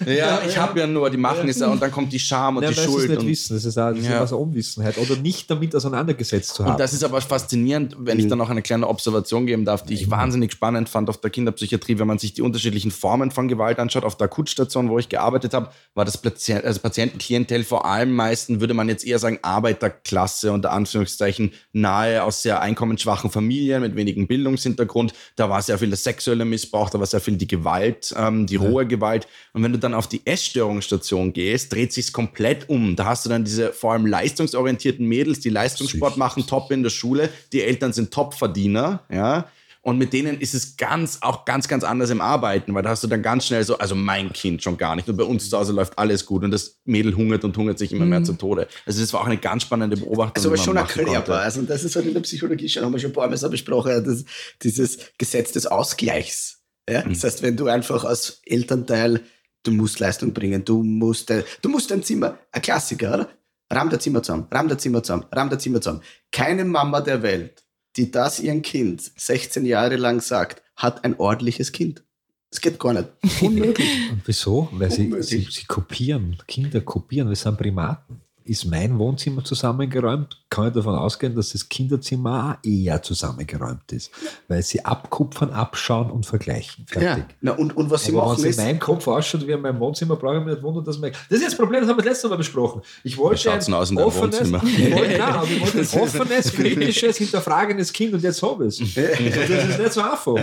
[0.06, 2.64] Ja, ich habe ja nur, die machen es ja und dann kommt die Scham und
[2.64, 3.10] Nein, die sie es Schuld.
[3.10, 3.54] nicht Und, wissen.
[3.56, 4.28] Das ist auch Ja.
[4.28, 4.98] so Unwissenheit.
[4.98, 6.74] Oder nicht damit auseinandergesetzt zu haben.
[6.74, 9.94] und das ist aber faszinierend, wenn ich dann noch eine kleine Observation geben darf, die
[9.94, 13.80] ich wahnsinnig spannend fand auf der Kinderpsychiatrie, wenn man sich die unterschiedlichen Formen von Gewalt
[13.80, 14.04] anschaut.
[14.04, 18.60] Auf der Akutstation, wo ich gearbeitet habe, war das Patient, also Patientenklientel vor allem meisten,
[18.60, 24.28] würde man jetzt eher sagen, Arbeiterklasse unter Anführungszeichen, nahe aus sehr einkommensschwachen Familien mit wenigem
[24.28, 25.14] Bildungshintergrund.
[25.36, 28.56] Da war sehr viel der sexuelle Missbrauch, da war sehr viel die Gewalt, ähm, die
[28.56, 29.28] rohe Gewalt.
[29.54, 32.96] Und wenn du dann auf die Essstörungsstation gehst, dreht sich's komplett um.
[32.96, 36.90] Da hast du dann diese vor allem leistungsorientierten Mädels, die Leistungssport machen, top in der
[36.90, 37.30] Schule.
[37.54, 39.48] Die Eltern sind Topverdiener, ja.
[39.86, 43.04] Und mit denen ist es ganz, auch ganz, ganz anders im Arbeiten, weil da hast
[43.04, 45.08] du dann ganz schnell so, also mein Kind schon gar nicht.
[45.08, 47.92] Und bei uns zu Hause läuft alles gut und das Mädel hungert und hungert sich
[47.92, 48.68] immer mehr zu Tode.
[48.88, 50.38] Also das war auch eine ganz spannende Beobachtung.
[50.38, 51.42] Also aber schon erklärbar.
[51.42, 53.48] Also das ist halt in der Psychologie schon, haben wir schon ein paar Mal so
[53.48, 54.26] besprochen, das,
[54.64, 56.64] dieses Gesetz des Ausgleichs.
[56.90, 57.04] Ja?
[57.04, 59.22] Das heißt, wenn du einfach als Elternteil,
[59.66, 63.30] du musst Leistung bringen, du musst, äh, du musst dein Zimmer, ein Klassiker, oder?
[63.72, 66.02] Rahm der Zimmer zusammen, rahm der Zimmer zusammen, rahm der Zimmer zusammen.
[66.32, 67.64] Keine Mama der Welt,
[67.98, 72.04] die das ihrem Kind 16 Jahre lang sagt, hat ein ordentliches Kind.
[72.52, 73.10] Das geht gar nicht.
[73.42, 74.12] Unmöglich.
[74.12, 74.70] Und wieso?
[74.72, 78.22] Weil sie, sie, sie kopieren, Kinder kopieren, wir sind Primaten.
[78.46, 84.12] Ist mein Wohnzimmer zusammengeräumt, kann ich davon ausgehen, dass das Kinderzimmer auch eher zusammengeräumt ist.
[84.48, 86.86] Weil sie abkupfern, abschauen und vergleichen.
[86.88, 87.26] Fertig.
[87.30, 87.36] Ja.
[87.42, 89.52] Na, und, und was sie Aber machen wenn ist, es in meinem Kopf ausschaut wie
[89.52, 91.12] in meinem Wohnzimmer, brauche ich mich nicht wundern, dass man.
[91.12, 92.82] Das ist jetzt das Problem, das haben wir das letzte Mal besprochen.
[93.04, 94.62] Ich wollte denn aus in offenes, Wohnzimmer?
[94.64, 98.94] ich wollte, nein, ich wollte ein offenes, kritisches, hinterfragendes Kind und jetzt habe ich es.
[98.94, 100.36] Das ist nicht so einfach.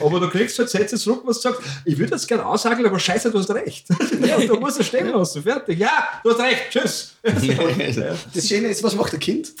[0.00, 2.98] Aber du kriegst halt Sätze zurück, was du sagst, ich würde das gerne aussagen, aber
[2.98, 3.86] scheiße, du hast recht.
[4.28, 5.42] Ja, du musst es stehen lassen.
[5.42, 5.78] Fertig.
[5.78, 6.70] Ja, du hast recht.
[6.70, 7.14] Tschüss.
[8.34, 9.52] das Schöne ist, was macht ein Kind?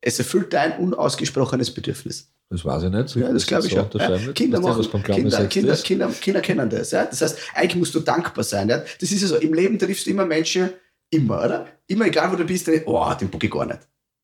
[0.00, 2.30] Es erfüllt dein unausgesprochenes Bedürfnis.
[2.48, 3.16] Das weiß ich nicht.
[3.16, 3.84] Ja, das glaube ich so schon.
[3.84, 4.34] unterschreiben Ja, nicht.
[4.34, 5.76] Kinder, machen, Glauben Kinder, Kinder?
[5.76, 6.90] Kinder, Kinder kennen das.
[6.90, 7.04] Ja?
[7.04, 8.68] Das heißt, eigentlich musst du dankbar sein.
[8.68, 8.78] Ja?
[8.78, 9.36] Das ist ja so.
[9.36, 10.70] Im Leben triffst du immer Menschen,
[11.10, 11.66] immer, oder?
[11.86, 13.80] Immer egal, wo du bist, oh, den bock ich gar nicht.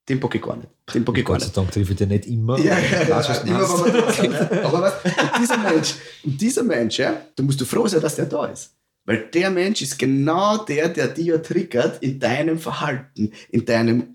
[0.08, 0.68] Den packe ich gar nicht.
[0.94, 1.56] Den packe ich gar Gott sei nicht.
[1.56, 2.58] Dank treffe ich den nicht immer.
[2.58, 4.64] Ja, ja, ja, du immer wenn man.
[4.64, 8.14] Aber was, und dieser Mensch, und dieser Mensch, ja, da musst du froh sein, dass
[8.14, 8.75] der da ist.
[9.06, 14.14] Weil der Mensch ist genau der, der dich ja triggert in deinem Verhalten, in deinem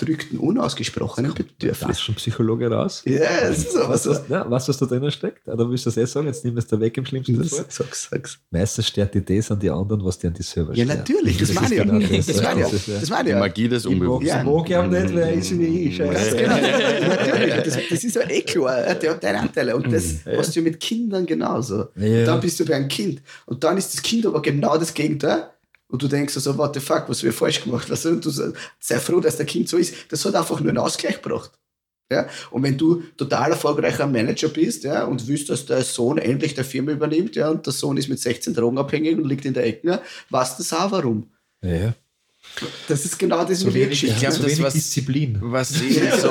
[0.00, 1.90] unterdrückten, unausgesprochenen Bedürfnis.
[1.90, 3.02] ist schon Psychologe raus.
[3.04, 3.80] Ja, es ist so.
[3.80, 5.46] Was, Was, was, ja, was, was da drinnen steckt?
[5.48, 6.26] Oder willst du das eh sagen?
[6.26, 7.64] Jetzt nimm es da weg im schlimmsten Fall.
[7.66, 8.38] was, sag's, sag's.
[8.50, 10.98] Meistens stört die das an die anderen, was die an die selber Ja, stört.
[10.98, 11.80] natürlich, das, meine ich.
[11.80, 12.74] ist genau das, das, meine das ich.
[12.78, 13.34] ist ja- Das meine Die ich.
[13.34, 13.38] ja.
[13.40, 14.26] Magie des Ich mag Unbewussten.
[14.28, 14.44] Ja.
[14.44, 15.96] mag ihn nicht, weil ich wie ich.
[15.96, 16.36] Scheiße.
[16.36, 16.56] genau.
[16.56, 19.76] Natürlich, das, das ist ja eh klar, ja, der hat deine Anteile.
[19.76, 21.86] Und das hast du ja mit Kindern genauso.
[21.96, 22.24] Ja.
[22.24, 23.22] Dann bist du bei einem Kind.
[23.46, 25.44] Und dann ist das Kind aber genau das Gegenteil.
[25.90, 27.90] Und du denkst so, what the fuck, was ich falsch gemacht?
[27.90, 28.08] Weißt du?
[28.10, 29.94] Und du sei froh, dass der Kind so ist.
[30.08, 31.50] Das hat einfach nur einen Ausgleich gebracht.
[32.10, 32.28] Ja?
[32.50, 36.64] Und wenn du total erfolgreicher Manager bist ja, und willst, dass der Sohn endlich der
[36.64, 40.00] Firma übernimmt ja, und der Sohn ist mit 16 drogenabhängig und liegt in der Ecke,
[40.30, 41.30] weißt du auch warum.
[41.62, 41.94] Ja.
[42.88, 44.20] Das ist genau das So wenig, Geschichte.
[44.20, 45.38] glaub, so das wenig was- Disziplin.
[45.40, 46.30] Was ich so,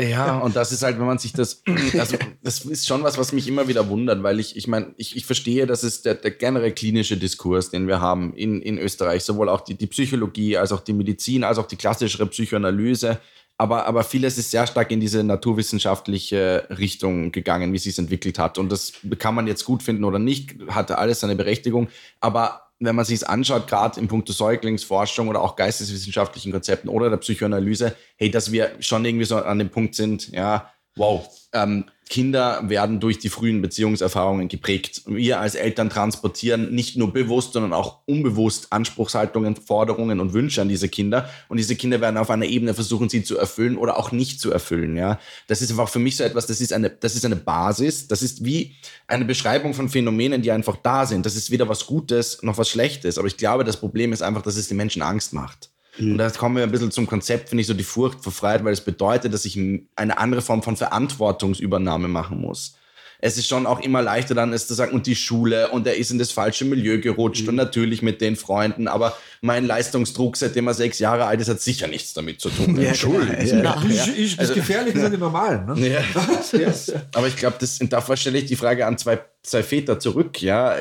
[0.00, 1.62] ja, und das ist halt, wenn man sich das,
[1.98, 5.16] also das ist schon was, was mich immer wieder wundert, weil ich, ich meine, ich,
[5.16, 9.24] ich verstehe, das ist der, der generell klinische Diskurs, den wir haben in, in Österreich,
[9.24, 13.18] sowohl auch die, die Psychologie, als auch die Medizin, als auch die klassischere Psychoanalyse.
[13.58, 18.38] Aber, aber vieles ist sehr stark in diese naturwissenschaftliche Richtung gegangen, wie sie es entwickelt
[18.38, 18.58] hat.
[18.58, 21.88] Und das kann man jetzt gut finden oder nicht, hatte alles seine Berechtigung.
[22.20, 27.16] Aber wenn man sich anschaut, gerade in puncto Säuglingsforschung oder auch geisteswissenschaftlichen Konzepten oder der
[27.16, 32.62] Psychoanalyse, hey, dass wir schon irgendwie so an dem Punkt sind, ja, wow, ähm, Kinder
[32.68, 35.02] werden durch die frühen Beziehungserfahrungen geprägt.
[35.06, 40.68] Wir als Eltern transportieren nicht nur bewusst, sondern auch unbewusst Anspruchshaltungen, Forderungen und Wünsche an
[40.68, 41.28] diese Kinder.
[41.48, 44.52] Und diese Kinder werden auf einer Ebene versuchen, sie zu erfüllen oder auch nicht zu
[44.52, 44.96] erfüllen.
[44.96, 46.46] Ja, das ist einfach für mich so etwas.
[46.46, 48.06] Das ist eine, das ist eine Basis.
[48.06, 48.76] Das ist wie
[49.08, 51.26] eine Beschreibung von Phänomenen, die einfach da sind.
[51.26, 53.18] Das ist weder was Gutes noch was Schlechtes.
[53.18, 55.70] Aber ich glaube, das Problem ist einfach, dass es den Menschen Angst macht.
[55.98, 58.64] Und da kommen wir ein bisschen zum Konzept, finde ich, so die Furcht vor Freiheit,
[58.64, 62.76] weil es bedeutet, dass ich eine andere Form von Verantwortungsübernahme machen muss.
[63.18, 65.96] Es ist schon auch immer leichter dann, es zu sagen, und die Schule, und er
[65.96, 70.66] ist in das falsche Milieu gerutscht und natürlich mit den Freunden, aber mein Leistungsdruck, seitdem
[70.66, 72.76] er sechs Jahre alt ist, hat sicher nichts damit zu tun.
[72.80, 73.36] Ja, Entschuldigung.
[73.38, 73.80] genau.
[73.88, 75.64] Ja, Ist, ist das gefährlich, das sind die normalen.
[75.66, 75.88] Ne?
[76.52, 76.72] Ja.
[77.14, 80.42] Aber ich glaube, das, und davor stelle ich die Frage an zwei, zwei Väter zurück,
[80.42, 80.76] ja.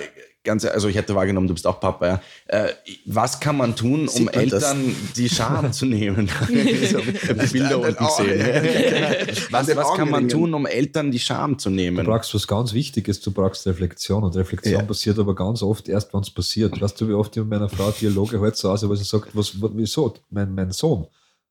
[0.46, 2.22] Ganz, also ich hätte wahrgenommen, du bist auch Papa, ja.
[2.48, 2.70] Äh,
[3.06, 4.64] was kann man tun, um man das?
[4.64, 6.30] Eltern die Scham zu nehmen?
[6.50, 8.08] ich habe die Bilder unten genau.
[9.52, 12.06] Was, was kann man tun, um Eltern die Scham zu Du nehmen?
[12.06, 14.24] brauchst was ganz Wichtiges, du brauchst Reflexion.
[14.24, 14.86] Und Reflexion Ja.
[14.86, 16.80] passiert aber ganz oft erst, wenn es passiert.
[16.80, 19.30] Weißt du, wie oft ich mit meiner Frau Dialoge halt so aus, weil sie sagt,
[19.36, 20.14] was, was, wieso?
[20.30, 21.08] Mein, mein Sohn.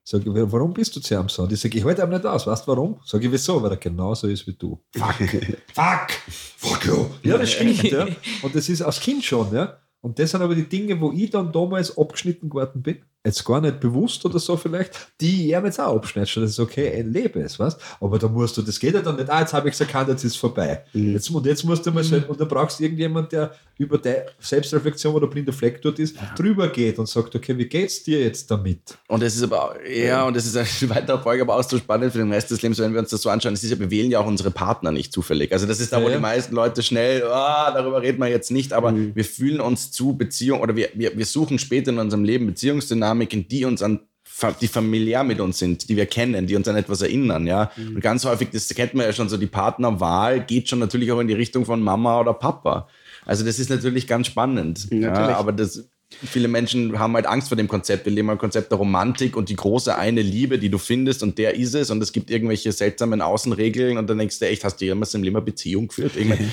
[0.06, 1.44] Sag ich, warum bist du zu ihm so?
[1.44, 2.46] Und ich sage, ich halte ihm nicht aus.
[2.46, 3.00] Weißt du warum?
[3.06, 3.62] Sag ich, wieso?
[3.62, 4.78] Weil er genauso ist wie du.
[4.94, 5.14] Fuck.
[5.72, 6.10] Fuck.
[6.58, 7.06] Fuck you.
[7.22, 7.82] Ja, das stimmt.
[7.84, 8.06] ja.
[8.42, 9.54] Und das ist als Kind schon.
[9.54, 9.78] ja.
[10.02, 13.02] Und das sind aber die Dinge, wo ich dann damals abgeschnitten geworden bin.
[13.26, 16.28] Jetzt gar nicht bewusst oder so vielleicht, die ihm jetzt auch abschneide.
[16.42, 19.16] Das ist okay, ich lebe es, weißt Aber da musst du, das geht ja dann
[19.16, 20.84] nicht, ah, jetzt habe ich es erkannt, jetzt ist es vorbei.
[20.92, 24.26] Jetzt, und jetzt musst du mal selbst, und da brauchst du irgendjemand, der über deine
[24.38, 28.20] Selbstreflexion, wo der blinde Fleck dort ist, drüber geht und sagt, okay, wie geht's dir
[28.20, 28.78] jetzt damit?
[29.08, 31.78] Und das ist aber, auch- ja, und das ist eine weitere Folge, aber auch so
[31.78, 33.54] spannend für den Rest des Lebens, wenn wir uns das so anschauen.
[33.54, 35.50] Es ist ja, wir wählen ja auch unsere Partner nicht zufällig.
[35.50, 36.16] Also das ist da, wo Ja, ja.
[36.16, 40.14] die meisten Leute schnell, ah, darüber reden wir jetzt nicht, aber wir fühlen uns zu
[40.14, 42.44] Beziehung oder wir, wir, wir suchen später in unserem Leben
[43.14, 44.00] Beziehungsdynamiken, die uns an
[44.60, 47.70] die familiär mit uns sind, die wir kennen, die uns an etwas erinnern, ja.
[47.76, 51.20] Und ganz häufig, das kennt man ja schon so, die Partnerwahl geht schon natürlich auch
[51.20, 52.88] in die Richtung von Mama oder Papa.
[53.26, 54.88] Also das ist natürlich ganz spannend.
[54.90, 55.88] Ja, aber das,
[56.22, 58.04] viele Menschen haben halt Angst vor dem Konzept.
[58.06, 61.38] Wir leben ein Konzept der Romantik und die große eine Liebe, die du findest und
[61.38, 64.80] der ist es und es gibt irgendwelche seltsamen Außenregeln und dann denkst du echt, hast
[64.80, 66.12] du jemals im Leben eine Beziehung geführt?
[66.16, 66.40] Ich meine,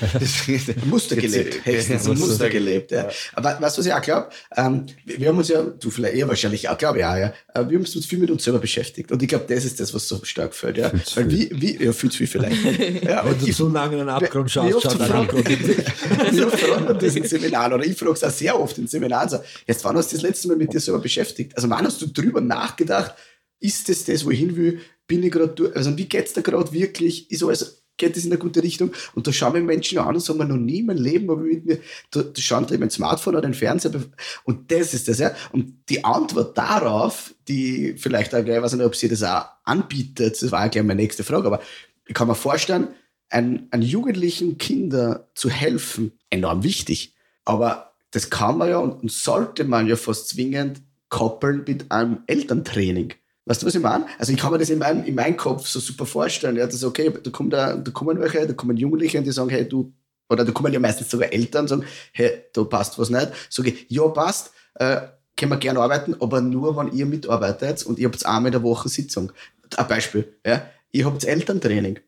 [0.85, 1.65] Muster gelebt.
[1.65, 2.91] Höchstens ein Muster gelebt.
[2.91, 3.09] Ja.
[3.33, 4.29] Aber weißt du, was ich auch glaube?
[4.55, 7.27] Ähm, wir, wir haben uns ja, du vielleicht eher wahrscheinlich auch, glaube ich auch, ja.
[7.53, 9.11] äh, Wir haben uns viel mit uns selber beschäftigt.
[9.11, 10.77] Und ich glaube, das ist das, was so stark fällt.
[10.77, 10.91] Ja.
[11.15, 11.51] Weil viel.
[11.51, 12.63] wie, wie, ja, viel zu viel vielleicht.
[13.03, 16.59] ja, Wenn du ich, so lange in den Abgrund schaust, schaut fragen- Abgrund wie oft
[16.59, 19.37] fragen wir das in Seminaren oder ich frage es auch sehr oft in Seminaren so,
[19.67, 21.55] jetzt wann hast du das letzte Mal mit dir selber beschäftigt?
[21.55, 23.15] Also wann hast du drüber nachgedacht,
[23.59, 24.81] ist das das, wo ich hin will?
[25.07, 25.75] Bin ich gerade durch?
[25.75, 27.29] Also wie geht's da gerade wirklich?
[27.31, 28.91] Ist alles, geht das in eine gute Richtung?
[29.13, 31.65] Und da schauen wir Menschen an und sagen, noch nie in meinem Leben, aber mit
[31.65, 31.79] mir,
[32.09, 34.03] da, da schauen die mein Smartphone oder den Fernseher.
[34.43, 35.35] Und das ist das, ja.
[35.51, 39.45] Und die Antwort darauf, die vielleicht auch gleich, ich weiß nicht, ob sie das auch
[39.63, 41.61] anbietet, das war ja gleich meine nächste Frage, aber
[42.07, 42.87] ich kann mir vorstellen,
[43.29, 47.15] ein, an jugendlichen Kinder zu helfen, enorm wichtig.
[47.45, 53.13] Aber das kann man ja und, sollte man ja fast zwingend koppeln mit einem Elterntraining.
[53.45, 54.05] Weißt du, was ich meine?
[54.19, 56.55] Also ich kann mir das in meinem, in meinem Kopf so super vorstellen.
[56.55, 59.31] Ja, das ist okay, da, kommt da, da kommen welche, da kommen Jugendliche und die
[59.31, 59.91] sagen, hey, du,
[60.29, 63.31] oder da kommen ja meistens sogar Eltern und sagen, hey, da passt was nicht.
[63.49, 65.01] Sag ich, ja, passt, äh,
[65.35, 68.63] können wir gerne arbeiten, aber nur, wenn ihr mitarbeitet und ihr habt einmal in der
[68.63, 69.31] Woche Sitzung.
[69.75, 70.65] Ein Beispiel, ja.
[70.91, 71.99] Ihr habt Elterntraining.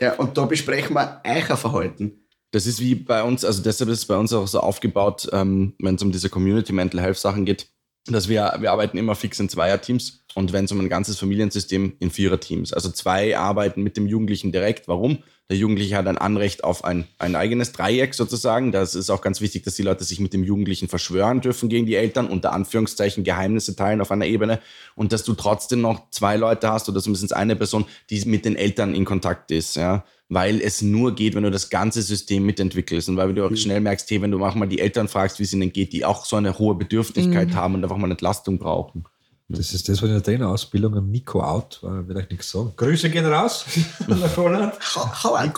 [0.00, 2.26] Ja, und da besprechen wir euer Verhalten.
[2.52, 5.74] Das ist wie bei uns, also deshalb ist es bei uns auch so aufgebaut, ähm,
[5.78, 7.68] wenn es um diese Community Mental Health Sachen geht,
[8.06, 11.94] dass wir, wir arbeiten immer fix in Zweierteams und wenn es um ein ganzes Familiensystem
[12.00, 12.72] in Viererteams.
[12.72, 14.88] Also zwei arbeiten mit dem Jugendlichen direkt.
[14.88, 15.18] Warum?
[15.50, 18.70] Der Jugendliche hat ein Anrecht auf ein, ein eigenes Dreieck sozusagen.
[18.70, 21.86] Das ist auch ganz wichtig, dass die Leute sich mit dem Jugendlichen verschwören dürfen gegen
[21.86, 24.60] die Eltern, unter Anführungszeichen Geheimnisse teilen auf einer Ebene
[24.94, 28.54] und dass du trotzdem noch zwei Leute hast oder zumindest eine Person, die mit den
[28.54, 29.74] Eltern in Kontakt ist.
[29.74, 30.04] Ja?
[30.30, 33.56] Weil es nur geht, wenn du das ganze System mitentwickelst und weil du auch mhm.
[33.56, 36.24] schnell merkst, hey, wenn du manchmal die Eltern fragst, wie es ihnen geht, die auch
[36.24, 37.54] so eine hohe Bedürftigkeit mhm.
[37.54, 39.04] haben und einfach mal eine Entlastung brauchen.
[39.48, 42.72] Das ist das, was in der Trainerausbildung an Nico Out war, will ich nichts sagen.
[42.76, 43.66] Grüße gehen raus
[44.06, 44.74] nach Holland.
[44.94, 45.52] Hau an,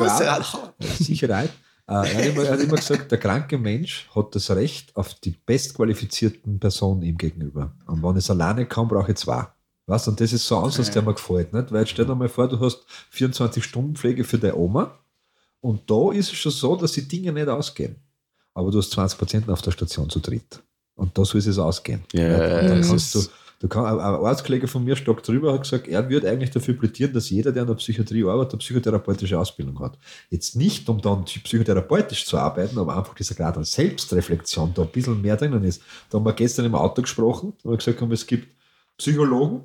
[0.99, 1.51] Sicherheit.
[1.87, 5.12] Äh, er, hat immer, er, hat immer, gesagt, der kranke Mensch hat das Recht auf
[5.14, 7.73] die bestqualifizierten Personen ihm gegenüber.
[7.87, 9.49] Und wenn es alleine kann, brauche ich zwei.
[9.87, 11.53] Weißt, und das ist so ein Ansatz, der mir gefällt.
[11.53, 11.72] Nicht?
[11.72, 14.99] Weil stell dir mal vor, du hast 24 Stunden Pflege für deine Oma
[15.61, 17.97] und da ist es schon so, dass die Dinge nicht ausgehen.
[18.55, 20.62] Aber du hast 20 Patienten auf der Station zu dritt.
[20.95, 22.03] Und da soll es ausgehen.
[22.12, 23.22] Ja, dann kannst du,
[23.61, 27.12] du kann, ein Arztkollege von mir, Stock drüber, hat gesagt, er würde eigentlich dafür plädieren,
[27.12, 29.99] dass jeder, der in der Psychiatrie arbeitet, eine psychotherapeutische Ausbildung hat.
[30.28, 34.89] Jetzt nicht, um dann psychotherapeutisch zu arbeiten, aber einfach dieser Grad an Selbstreflexion da ein
[34.89, 35.83] bisschen mehr drinnen ist.
[36.11, 38.49] Da haben wir gestern im Auto gesprochen und gesagt haben, es gibt
[38.99, 39.62] Psychologen,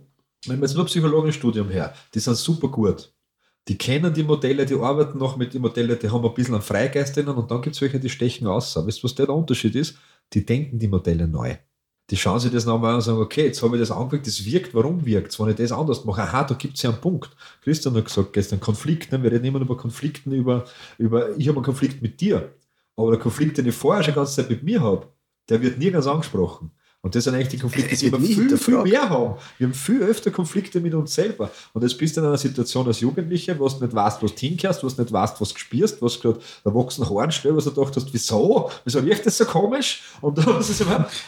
[0.49, 3.13] wenn wir jetzt nur Psychologenstudium her, die sind super gut.
[3.67, 6.63] Die kennen die Modelle, die arbeiten noch mit den Modellen, die haben ein bisschen einen
[6.63, 8.75] Freigeist drinnen und dann gibt es welche, die stechen aus.
[8.75, 9.97] Weißt du, was der, Unterschied ist?
[10.33, 11.55] Die denken die Modelle neu.
[12.09, 14.45] Die schauen sich das nochmal an und sagen, okay, jetzt habe ich das angeguckt, das
[14.45, 15.39] wirkt, warum wirkt es?
[15.39, 17.35] Wenn ich das anders mache, aha, da gibt es ja einen Punkt.
[17.61, 19.21] Christian hat gesagt gestern, Konflikt, ne?
[19.21, 20.63] wir reden immer über Konflikten, über,
[20.97, 22.53] über ich habe einen Konflikt mit dir,
[22.95, 25.07] aber der Konflikt, den ich vorher schon die ganze Zeit mit mir habe,
[25.49, 26.71] der wird nirgends angesprochen.
[27.01, 29.35] Und das sind eigentlich die Konflikte, die wir viel, viel mehr haben.
[29.59, 31.51] Wir haben viel öfter Konflikte mit uns selber.
[31.73, 34.39] Und jetzt bist du in einer Situation als Jugendliche, wo du nicht weißt, was du
[34.39, 37.65] hinkehrst, wo du nicht weißt, was du spürst, was gerade der wachsende Horn stellt, was
[37.65, 38.71] du gedacht hast, wieso?
[38.83, 40.03] Wieso riecht das so komisch?
[40.21, 40.65] Und dann,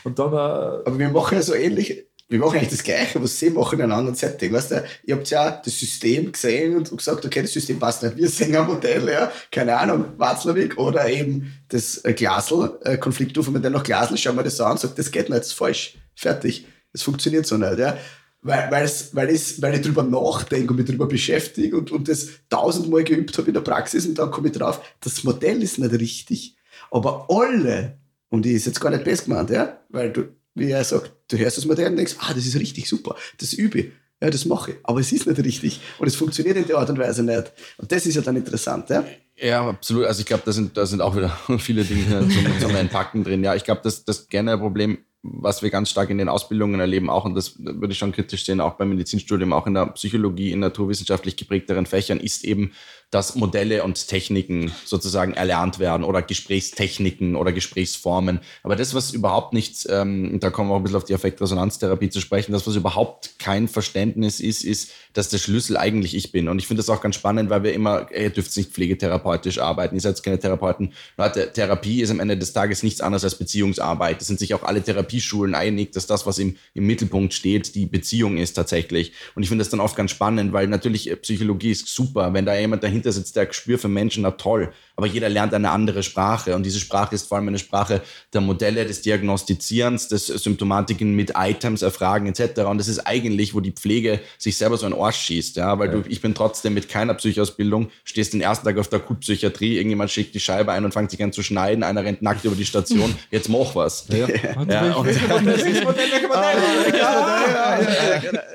[0.03, 3.39] und dann äh, Aber wir machen ja so ähnlich, wir machen eigentlich das Gleiche, was
[3.39, 4.53] sie machen in einem anderen Setting.
[4.53, 8.17] Weißt du, ihr habt ja das System gesehen und gesagt, okay, das System passt nicht.
[8.17, 13.49] Wir sehen ein Modell, ja, keine Ahnung, Watzlawick oder eben das äh, Glasl, äh, Konfliktstufe
[13.49, 15.97] mit noch Glasl, schauen wir das an und sagt, das geht nicht, das ist falsch,
[16.15, 16.67] fertig.
[16.93, 17.97] Das funktioniert so nicht, ja.
[18.41, 22.07] Weil, weil, es, weil, es, weil ich drüber nachdenke und mich drüber beschäftige und, und
[22.07, 25.79] das tausendmal geübt habe in der Praxis und dann komme ich drauf, das Modell ist
[25.79, 26.55] nicht richtig.
[26.91, 27.97] Aber alle,
[28.29, 31.37] und die ist jetzt gar nicht best gemeint, ja, weil du, wie er sagt, du
[31.37, 33.91] hörst das Modell und denkst, ah, das ist richtig super, das übe ich.
[34.21, 34.77] Ja, das mache ich.
[34.83, 35.79] Aber es ist nicht richtig.
[35.97, 37.53] Und es funktioniert in der Art und Weise nicht.
[37.77, 39.05] Und das ist ja dann interessant, ja?
[39.37, 40.05] Ja, absolut.
[40.05, 41.29] Also ich glaube, da sind, da sind auch wieder
[41.59, 43.45] viele Dinge zum, zum Entpacken drin.
[43.45, 47.09] Ja, ich glaube, das, das gerne Problem was wir ganz stark in den Ausbildungen erleben,
[47.09, 50.51] auch, und das würde ich schon kritisch sehen, auch beim Medizinstudium, auch in der Psychologie,
[50.51, 52.71] in naturwissenschaftlich geprägteren Fächern, ist eben,
[53.11, 58.39] dass Modelle und Techniken sozusagen erlernt werden oder Gesprächstechniken oder Gesprächsformen.
[58.61, 62.09] Aber das, was überhaupt nicht, ähm, da kommen wir auch ein bisschen auf die Effektresonanztherapie
[62.09, 66.47] zu sprechen, das, was überhaupt kein Verständnis ist, ist, dass der Schlüssel eigentlich ich bin.
[66.47, 69.95] Und ich finde das auch ganz spannend, weil wir immer, ihr dürft nicht pflegetherapeutisch arbeiten,
[69.95, 70.93] ihr seid keine Therapeuten.
[71.17, 74.19] Leute, Therapie ist am Ende des Tages nichts anderes als Beziehungsarbeit.
[74.19, 77.87] Das sind sich auch alle Therapieschulen einig, dass das, was im, im Mittelpunkt steht, die
[77.87, 79.13] Beziehung ist tatsächlich.
[79.33, 82.45] Und ich finde das dann oft ganz spannend, weil natürlich äh, Psychologie ist super, wenn
[82.45, 84.71] da jemand dahinter dahinter sitzt, der Gespür für Menschen hat, toll.
[84.99, 86.57] Aber jeder lernt eine andere Sprache.
[86.57, 88.01] Und diese Sprache ist vor allem eine Sprache
[88.33, 92.63] der Modelle, des Diagnostizierens, des Symptomatiken mit Items, Erfragen etc.
[92.63, 95.55] Und das ist eigentlich, wo die Pflege sich selber so ein Arsch schießt.
[95.55, 95.79] Ja?
[95.79, 95.93] Weil ja.
[95.93, 100.11] du, ich bin trotzdem mit keiner Psychausbildung, stehst den ersten Tag auf der Akutpsychiatrie, irgendjemand
[100.11, 102.65] schickt die Scheibe ein und fängt sich an zu schneiden, einer rennt nackt über die
[102.65, 104.05] Station, jetzt mach was.
[104.19, 104.27] Ja.
[104.69, 105.03] Ja,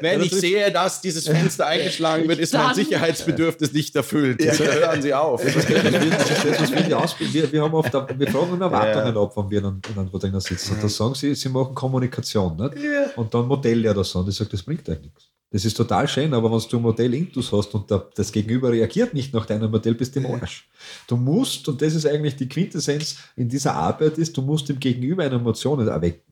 [0.00, 4.42] wenn ich sehe, dass dieses Fenster eingeschlagen wird, ist mein Sicherheitsbedürfnis nicht erfüllt.
[4.42, 5.42] Hören Sie auf.
[5.42, 5.64] Das
[6.38, 7.34] ist das, was wir ausbilden.
[7.34, 9.22] Wir, wir, haben oft, wir fragen immer Erwartungen ja.
[9.22, 10.74] ab, wenn wir dann, dann wo drinnen sitzen.
[10.74, 12.56] Und dann sagen sie, sie machen Kommunikation.
[12.56, 12.82] Nicht?
[12.82, 13.10] Ja.
[13.16, 14.20] Und dann Modelle oder so.
[14.20, 15.30] Und ich sage, das bringt eigentlich nichts.
[15.54, 19.14] Das ist total schön, aber wenn du ein Modell Intus hast und das Gegenüber reagiert
[19.14, 20.68] nicht nach deinem Modell, bist du im Arsch.
[21.06, 24.80] Du musst, und das ist eigentlich die Quintessenz in dieser Arbeit, ist, du musst dem
[24.80, 26.22] Gegenüber eine Emotion erwecken.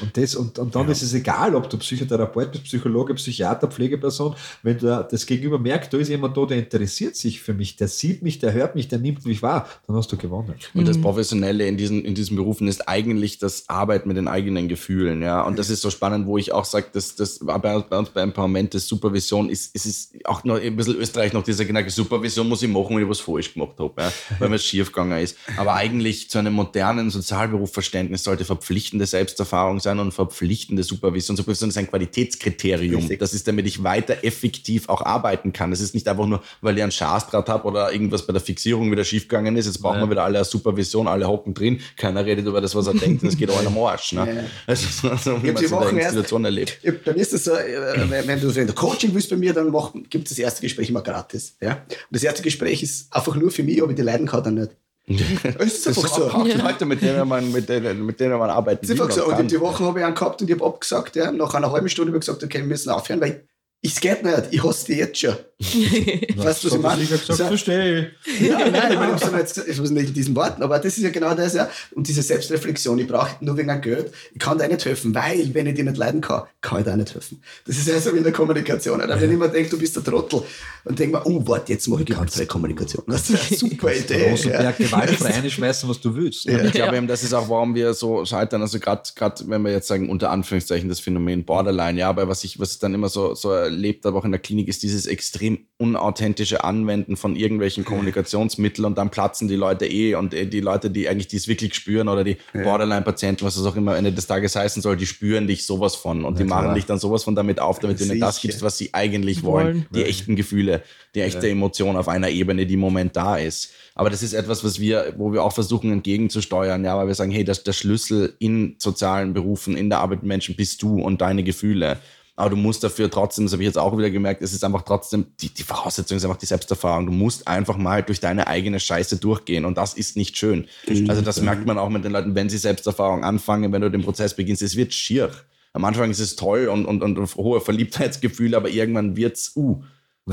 [0.00, 0.92] Und, das, und, und dann ja.
[0.92, 5.92] ist es egal, ob du Psychotherapeut bist, Psychologe, Psychiater, Pflegeperson, wenn du das Gegenüber merkt,
[5.92, 8.88] da ist jemand da, der interessiert sich für mich, der sieht mich, der hört mich,
[8.88, 10.54] der nimmt mich wahr, dann hast du gewonnen.
[10.74, 11.02] Und das mhm.
[11.02, 15.22] Professionelle in diesen, in diesen Berufen ist eigentlich das Arbeit mit den eigenen Gefühlen.
[15.22, 15.42] Ja?
[15.42, 18.22] Und das ist so spannend, wo ich auch sage, dass das bei, bei uns bei
[18.22, 22.48] Empowerment, das Supervision ist, ist es auch noch ein bisschen Österreich noch dieser Gedanke, Supervision
[22.48, 24.12] muss ich machen, wenn ich was falsch gemacht habe, ja?
[24.38, 25.36] weil mir es schief gegangen ist.
[25.56, 31.36] Aber eigentlich zu einem modernen Sozialberufverständnis sollte verpflichtende Selbsterfahrung sein sein und verpflichtende Supervision.
[31.36, 33.00] Supervision ist ein Qualitätskriterium.
[33.00, 33.18] Richtig.
[33.18, 35.70] Das ist, damit ich weiter effektiv auch arbeiten kann.
[35.70, 38.90] Das ist nicht einfach nur, weil ich ein Schaßdraht habe oder irgendwas bei der Fixierung
[38.90, 39.66] wieder schiefgegangen ist.
[39.66, 41.80] Jetzt brauchen wir wieder alle eine Supervision, alle hocken drin.
[41.96, 43.24] Keiner redet über das, was er denkt.
[43.24, 44.12] Das geht auch am Arsch.
[44.12, 44.46] Ne?
[44.66, 44.72] Ja.
[44.72, 46.78] Ist so, wie man Woche eine erst- Situation erlebt.
[46.82, 49.52] Ja, mir ist das so, äh, wenn, du so in der Coaching willst bei mir,
[49.52, 49.72] dann
[50.08, 51.56] gibt es das erste Gespräch immer gratis.
[51.60, 51.72] Ja?
[51.88, 54.50] Und das erste Gespräch ist einfach nur für mich, ob ich die leiden kann oder
[54.50, 54.70] nicht.
[55.08, 56.30] Es ist einfach so.
[56.30, 59.14] Auch die Leute, mit denen man, mit denen, mit denen man arbeiten Das ist einfach
[59.14, 59.26] so.
[59.26, 61.16] und die Woche habe ich einen gehabt und ich habe abgesagt.
[61.16, 61.32] Ja.
[61.32, 63.47] Nach einer halben Stunde habe ich gesagt, okay, wir müssen aufhören, weil
[63.80, 64.48] es geht nicht.
[64.50, 65.36] Ich hasse die jetzt schon.
[65.60, 67.02] weißt du, was ich meine?
[67.02, 68.48] Ich hab gesagt, verstehe ich.
[68.48, 71.02] Ja, nein, ich meine, ich habe ich weiß nicht in diesen Worten, aber das ist
[71.02, 71.68] ja genau das, ja.
[71.96, 75.52] Und diese Selbstreflexion, ich brauche nur wegen einem Geld, ich kann dir nicht helfen, weil,
[75.54, 77.42] wenn ich dir nicht leiden kann, kann ich dir auch nicht helfen.
[77.66, 79.00] Das ist ja so wie in der Kommunikation.
[79.00, 79.20] Oder?
[79.20, 80.42] Wenn ich mir denke, du bist der Trottel
[80.84, 83.02] und denke mir, oh, warte, jetzt mache ich gewaltfreie Kommunikation.
[83.08, 84.30] Das ist eine super Idee.
[84.30, 84.86] Rosenberg ja.
[84.86, 86.44] gewaltfrei einschmeißen, was du willst.
[86.44, 86.62] Ja.
[86.62, 88.62] Ich glaube eben, das ist auch, warum wir so scheitern.
[88.62, 89.02] Also gerade,
[89.46, 92.78] wenn wir jetzt sagen, unter Anführungszeichen das Phänomen Borderline, ja, aber was ich, was ich
[92.78, 97.16] dann immer so, so erlebt habe, auch in der Klinik, ist dieses extrem unauthentische Anwenden
[97.16, 101.28] von irgendwelchen Kommunikationsmitteln und dann platzen die Leute eh und äh, die Leute, die eigentlich
[101.28, 104.82] dies wirklich spüren oder die Borderline-Patienten, was das auch immer am Ende des Tages heißen
[104.82, 106.62] soll, die spüren dich sowas von und die klar.
[106.62, 109.44] machen dich dann sowas von damit auf, damit du ihnen das gibst, was sie eigentlich
[109.44, 109.66] wollen.
[109.66, 109.86] Wollen.
[109.94, 110.82] Die echten Gefühle,
[111.14, 113.72] die echte Emotion auf einer Ebene, die im Moment da ist.
[113.94, 117.32] Aber das ist etwas, was wir, wo wir auch versuchen entgegenzusteuern, ja, weil wir sagen,
[117.32, 121.20] hey, das, der Schlüssel in sozialen Berufen, in der Arbeit mit Menschen bist du und
[121.20, 121.98] deine Gefühle.
[122.38, 124.82] Aber du musst dafür trotzdem, das habe ich jetzt auch wieder gemerkt, es ist einfach
[124.82, 127.06] trotzdem, die, die Voraussetzung ist einfach die Selbsterfahrung.
[127.06, 130.68] Du musst einfach mal durch deine eigene Scheiße durchgehen und das ist nicht schön.
[131.08, 134.02] also das merkt man auch mit den Leuten, wenn sie Selbsterfahrung anfangen, wenn du den
[134.02, 135.32] Prozess beginnst, es wird schier.
[135.72, 139.82] Am Anfang ist es toll und, und, und hohe Verliebtheitsgefühle, aber irgendwann wird's, uh,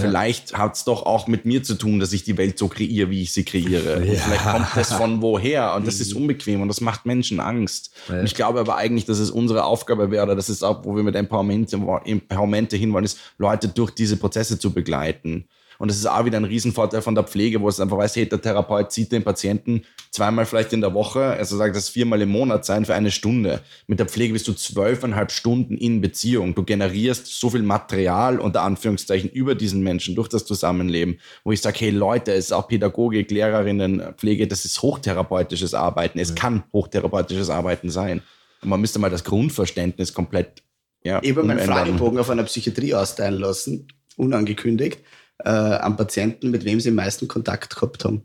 [0.01, 3.21] Vielleicht hat's doch auch mit mir zu tun, dass ich die Welt so kreiere, wie
[3.21, 4.05] ich sie kreiere.
[4.05, 4.13] Ja.
[4.19, 7.91] vielleicht kommt das von woher und das ist unbequem und das macht Menschen Angst.
[8.09, 8.19] Ja.
[8.19, 10.95] Und ich glaube aber eigentlich, dass es unsere Aufgabe wäre, oder das ist auch, wo
[10.95, 15.47] wir mit Empowerment, Empowerment hinwollen, ist, Leute durch diese Prozesse zu begleiten.
[15.77, 18.27] Und das ist auch wieder ein Riesenvorteil von der Pflege, wo es einfach weiß, hey,
[18.27, 22.29] der Therapeut sieht den Patienten zweimal vielleicht in der Woche, also sagt das viermal im
[22.29, 23.61] Monat sein für eine Stunde.
[23.87, 26.55] Mit der Pflege bist du zwölfeinhalb Stunden in Beziehung.
[26.55, 31.61] Du generierst so viel Material unter Anführungszeichen über diesen Menschen durch das Zusammenleben, wo ich
[31.61, 36.19] sage, hey Leute, es ist auch Pädagogik, Lehrerinnen, Pflege, das ist hochtherapeutisches Arbeiten.
[36.19, 38.21] Es kann hochtherapeutisches Arbeiten sein.
[38.61, 40.63] Und man müsste mal das Grundverständnis komplett
[41.05, 41.59] ja, Ich habe meinen.
[41.59, 44.99] Fragebogen auf einer Psychiatrie austeilen lassen, unangekündigt,
[45.43, 48.23] äh, an Patienten, mit wem sie am meisten Kontakt gehabt haben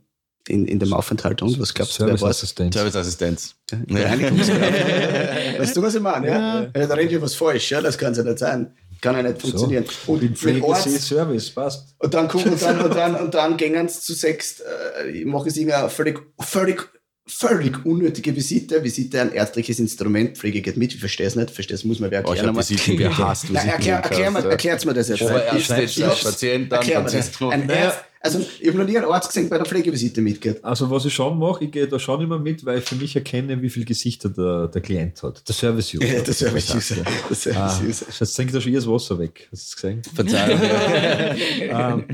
[0.48, 1.42] in, in dem Aufenthalt.
[1.42, 2.16] Und was glaubst du, wer?
[2.16, 2.74] Serviceassistent.
[2.74, 3.54] Serviceassistenz.
[3.88, 4.60] Reinigungskraft.
[5.58, 6.28] weißt du, was ich meine?
[6.28, 6.62] Ja?
[6.74, 6.86] Ja.
[6.86, 7.80] Da rede ich was falsch, ja?
[7.80, 8.74] das kann ja nicht sein.
[9.00, 9.84] Kann ja nicht funktionieren.
[10.06, 11.94] Und, Im mit Arzt, Service, passt.
[11.98, 15.48] und dann gucken und dann, und dann, und dann gehen sie zu sechs, äh, machen
[15.50, 16.88] sie irgendeine völlig, völlig,
[17.30, 18.82] völlig unnötige Visite.
[18.84, 22.10] Visite ein ärztliches Instrument, Pflege geht mit, ich verstehe es nicht, verstehe es, muss man
[22.10, 22.56] wer Oh, ich erklären.
[22.56, 23.50] habe Visiten gehasst.
[23.50, 25.22] Nein, erklär, erklär, mir- erklärt's mir das jetzt.
[25.22, 27.00] Oberärzte, Ich- ich hab's- Patient, dann Erklär.
[27.00, 27.30] Patient.
[27.52, 27.70] Ein.
[27.70, 30.62] Arzt, also ich habe noch nie einen Arzt gesehen, bei der Pflegevisite mitgeht.
[30.64, 33.16] Also was ich schon mache, ich gehe da schon immer mit, weil ich für mich
[33.16, 35.46] erkenne, wie viele Gesichter der, der Klient hat.
[35.48, 36.04] Der Service-User.
[36.06, 36.96] Ja, das wäre Das user.
[37.28, 38.06] Das wäre Ah, user.
[38.20, 39.48] jetzt trinkt er schon ihr das Wasser weg.
[39.50, 40.02] Hast du es gesehen?
[40.14, 40.60] Verzeihung.
[41.60, 42.04] ähm,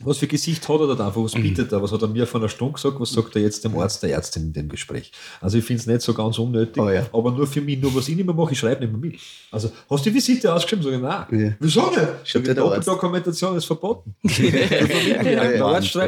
[0.00, 1.20] was für Gesicht hat er da einfach?
[1.22, 1.82] Was bietet er?
[1.82, 3.00] Was hat er mir vor einer Stunde gesagt?
[3.00, 5.10] Was sagt er jetzt dem Arzt, der Ärztin in dem Gespräch?
[5.40, 7.06] Also ich finde es nicht so ganz unnötig, Oh ja.
[7.12, 7.80] aber nur für mich.
[7.80, 9.20] Nur was ich nicht mehr mache, ich schreibe nicht mehr mit.
[9.50, 10.84] Also hast du die Visite ausgeschrieben?
[10.84, 11.44] Sag ich, nein.
[11.46, 11.56] Ja.
[11.58, 12.00] Wieso nicht?
[12.34, 12.86] Die der Arzt.
[12.86, 14.14] Doppeldokumentation ist verboten.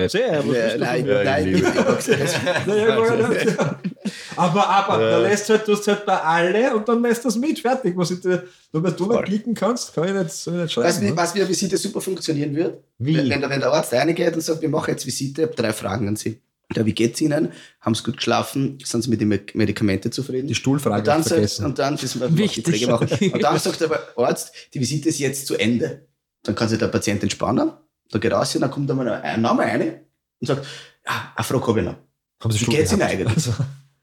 [0.09, 0.43] sehr.
[0.45, 1.67] Ja, nein, nein, liebe.
[4.37, 7.59] aber aber da lässt halt, du hast halt bei alle und dann lässt das mit,
[7.59, 7.97] fertig.
[7.97, 10.89] Was ich weil du nicht klicken kannst, kann ich nicht, soll ich nicht schreiben.
[10.89, 11.17] Weißt du, wie- ne?
[11.17, 12.79] was wie eine Visite super funktionieren wird?
[12.99, 13.17] Wie?
[13.17, 15.73] Wenn, wenn, der- wenn Arzt reingeht und sagt, wir machen jetzt Visite, ich habe drei
[15.73, 16.41] Fragen an Sie.
[16.77, 17.51] Ja, wie geht's Ihnen?
[17.81, 18.79] Haben Sie gut geschlafen?
[18.85, 20.47] Sind Sie mit den Med- Medikamenten zufrieden?
[20.49, 21.65] Die Stuhlfrage und dann, sagt, vergessen.
[21.65, 22.87] und dann, das Wichtig.
[22.87, 23.09] Machen.
[23.33, 26.03] Und dann sagt der Arzt, die Visite ist jetzt zu Ende.
[26.43, 27.73] Dann kann sich der Patient entspannen,
[28.11, 30.01] dann geht raus und dann kommt einmal ein Name rein
[30.41, 30.67] und sagt,
[31.07, 31.97] ja, eine Frage habe ich noch.
[32.43, 33.15] Haben Sie Wie geht's Ihnen gehabt?
[33.15, 33.35] eigentlich?
[33.35, 33.53] Also,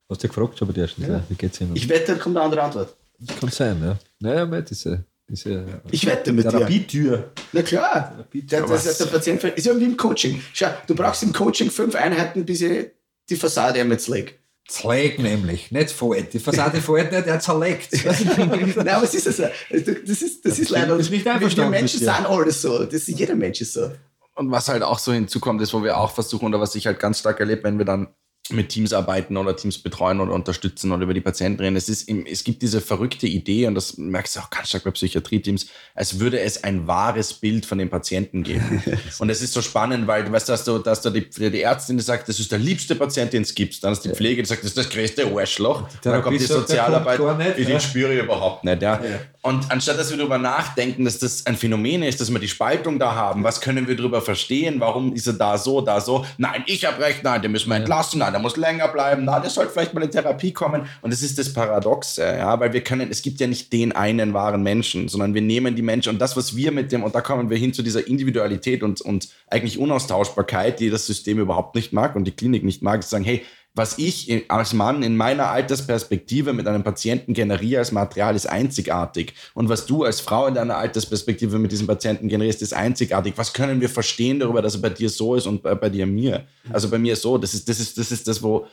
[0.10, 1.24] hast du gefragt schon bei der ersten Ja.
[1.30, 1.76] Wie geht's Ihnen?
[1.76, 2.96] Ich wette, dann kommt eine andere Antwort.
[3.20, 3.98] das kann sein, ja.
[4.20, 6.52] Naja, mei, diese, diese Ich wette mit dir.
[6.52, 7.32] Therapietür.
[7.54, 8.12] Na klar.
[8.12, 8.60] Therapietür.
[8.60, 10.42] Der, der, der, der Patient ist ja wie im Coaching.
[10.54, 12.88] Schau, du brauchst im Coaching fünf Einheiten, bis ich
[13.30, 14.34] die Fassade einmal zerlege.
[14.68, 16.34] Zerlegt nämlich, nicht fällt.
[16.34, 17.94] Die Fassade fällt nicht, er zerlegt.
[18.38, 19.44] Nein, aber es ist ja so.
[19.70, 20.88] Das ist, das ist leider.
[20.88, 22.06] Du bist nicht wir, wir Menschen dir.
[22.06, 22.84] sind alle so.
[22.84, 23.92] Das ist, jeder Mensch ist so.
[24.34, 27.00] Und was halt auch so hinzukommt, ist, wo wir auch versuchen, oder was ich halt
[27.00, 28.08] ganz stark erlebe, wenn wir dann
[28.52, 31.76] mit Teams arbeiten oder Teams betreuen oder unterstützen oder über die Patienten reden.
[31.76, 34.92] Es, ist, es gibt diese verrückte Idee, und das merkst du auch ganz stark bei
[34.92, 35.66] Psychiatrieteams,
[35.96, 38.84] als würde es ein wahres Bild von den Patienten geben.
[39.20, 41.98] und es ist so spannend, weil du weißt, dass du, dass da die, die Ärztin
[41.98, 43.84] die sagt, das ist der liebste Patient, den es gibt.
[43.84, 45.90] Dann ist die Pflege, die sagt, das ist das größte Arschloch.
[46.04, 47.80] Dann kommt die Sozialarbeit, nicht, den ja.
[47.80, 48.82] spüre ich überhaupt nicht.
[48.82, 49.02] Ja.
[49.42, 52.98] Und anstatt dass wir darüber nachdenken, dass das ein Phänomen ist, dass wir die Spaltung
[52.98, 56.64] da haben, was können wir darüber verstehen, warum ist er da so, da so, nein,
[56.66, 59.50] ich habe recht, nein, den müssen wir entlassen, nein, der muss länger bleiben, nein, der
[59.50, 60.88] sollte vielleicht mal in Therapie kommen.
[61.02, 64.34] Und das ist das Paradoxe, ja, weil wir können, es gibt ja nicht den einen
[64.34, 67.22] wahren Menschen, sondern wir nehmen die Menschen und das, was wir mit dem, und da
[67.22, 71.94] kommen wir hin zu dieser Individualität und, und eigentlich Unaustauschbarkeit, die das System überhaupt nicht
[71.94, 73.46] mag und die Klinik nicht mag, ist zu sagen, hey,
[73.76, 79.34] was ich als Mann in meiner Altersperspektive mit einem Patienten generiere als Material, ist einzigartig.
[79.54, 83.34] Und was du als Frau in deiner Altersperspektive mit diesem Patienten generierst, ist einzigartig.
[83.36, 86.06] Was können wir verstehen darüber, dass er bei dir so ist und bei, bei dir
[86.06, 86.46] mir?
[86.72, 87.38] Also bei mir so.
[87.38, 88.66] Das ist, das ist, das ist das, wo.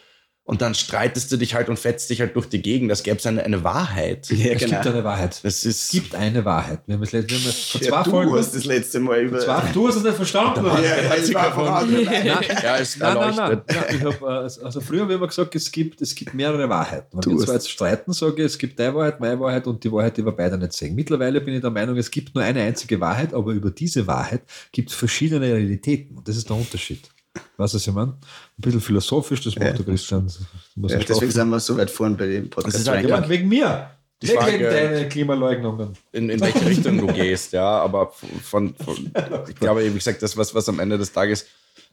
[0.45, 2.91] Und dann streitest du dich halt und fetzt dich halt durch die Gegend.
[2.91, 4.29] Das gäbe es eine, eine Wahrheit.
[4.29, 4.73] Ja, Es genau.
[4.83, 5.39] gibt eine Wahrheit.
[5.45, 5.85] Das ist.
[5.85, 6.81] Es gibt eine Wahrheit.
[6.87, 8.35] Wir haben, es let- wir haben es vor Ja, zwei du Folgen.
[8.37, 9.39] hast das letzte Mal über.
[9.39, 10.65] Zwei, du hast es nicht verstanden.
[10.67, 12.05] ja, ja, ich war anderen.
[12.05, 13.51] ja, ist Nein, nein, nein.
[13.51, 13.77] erleuchtet.
[13.77, 17.07] nein ich hab, also früher haben wir immer gesagt, es gibt, es gibt mehrere Wahrheiten.
[17.13, 19.85] Wenn Du wir zwar jetzt streiten, sage ich, es gibt deine Wahrheit, meine Wahrheit und
[19.85, 20.97] die Wahrheit, die wir beide nicht sehen.
[20.97, 24.43] Mittlerweile bin ich der Meinung, es gibt nur eine einzige Wahrheit, aber über diese Wahrheit
[24.73, 26.17] gibt es verschiedene Realitäten.
[26.19, 27.09] Und das ist der Unterschied.
[27.57, 28.13] Weißt du, was ich meine?
[28.13, 28.19] Ein
[28.59, 30.31] bisschen philosophisch, das macht der Christian.
[30.77, 32.75] Ja, ich deswegen sind wir so weit vorne bei dem Podcast.
[32.75, 33.31] Das ist halt ja, Ranking.
[33.31, 33.91] wegen mir.
[34.21, 35.97] Die Nicht Frage- wegen deiner Klimaleugnungen.
[36.13, 39.11] in, in welche Richtung du gehst, ja, aber von, von
[39.49, 41.47] ich glaube, wie gesagt, das, was, was am Ende des Tages,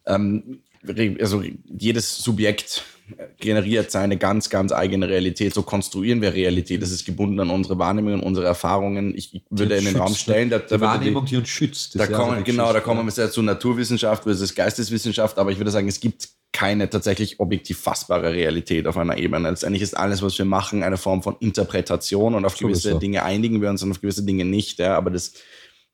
[0.05, 0.61] ähm,
[1.19, 2.83] also jedes Subjekt
[3.39, 5.53] generiert seine ganz, ganz eigene Realität.
[5.53, 6.81] So konstruieren wir Realität.
[6.81, 9.15] Das ist gebunden an unsere Wahrnehmungen, unsere Erfahrungen.
[9.15, 11.99] Ich, ich würde in den Schützt, Raum stellen, da, da Die Wahrnehmung, die uns schützt.
[11.99, 12.87] da so kommen, genau, da Geschichte.
[12.87, 17.39] kommen wir sehr zu Naturwissenschaft versus Geisteswissenschaft, aber ich würde sagen, es gibt keine tatsächlich
[17.39, 19.49] objektiv fassbare Realität auf einer Ebene.
[19.49, 22.99] Letztendlich ist alles, was wir machen, eine Form von Interpretation und auf gewisse Sowieso.
[22.99, 24.79] Dinge einigen wir uns und auf gewisse Dinge nicht.
[24.79, 25.33] Ja, aber das,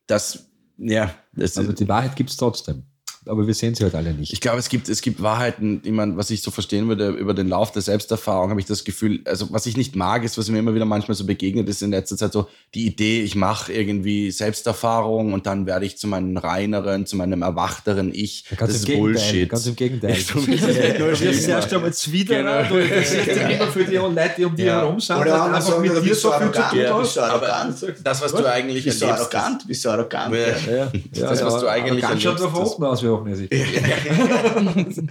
[0.07, 2.83] das, ja, das Also die Wahrheit gibt es trotzdem.
[3.27, 4.31] Aber wir sehen sie halt alle nicht.
[4.33, 7.33] ich glaube, es gibt, es gibt Wahrheiten, ich meine, was ich so verstehen würde über
[7.33, 10.47] den Lauf der Selbsterfahrung, habe ich das Gefühl, also was ich nicht mag, ist, was
[10.49, 13.73] mir immer wieder manchmal so begegnet ist in letzter Zeit, so die Idee, ich mache
[13.73, 18.45] irgendwie Selbsterfahrung und dann werde ich zu meinem reineren, zu meinem erwachteren Ich.
[18.57, 19.49] Ganz das im ist Gegenteil, Bullshit.
[19.49, 20.11] Ganz im Gegenteil.
[20.11, 20.67] Ja, du bist ja
[20.99, 21.47] nur Du wirst schlimmer.
[21.57, 22.69] erst einmal Zwiderer, Genau.
[22.69, 24.79] du interessierst dich immer für die Leute, die um dich Ja.
[24.81, 27.01] herum sind, Oder einfach sagen, mit dir bist so viel zu tun du hast.
[27.01, 27.93] bist Aber arrogant.
[28.03, 29.67] das, was du eigentlich Bist du erlebst, arrogant?
[29.67, 30.33] Bist du arrogant?
[30.35, 30.39] Ja.
[30.39, 30.75] Ja.
[30.75, 30.91] Ja, ja,
[31.29, 33.51] Das, was ja, du eigentlich Ganz schaut erlebst, das- unten aus, wie hochnäsig.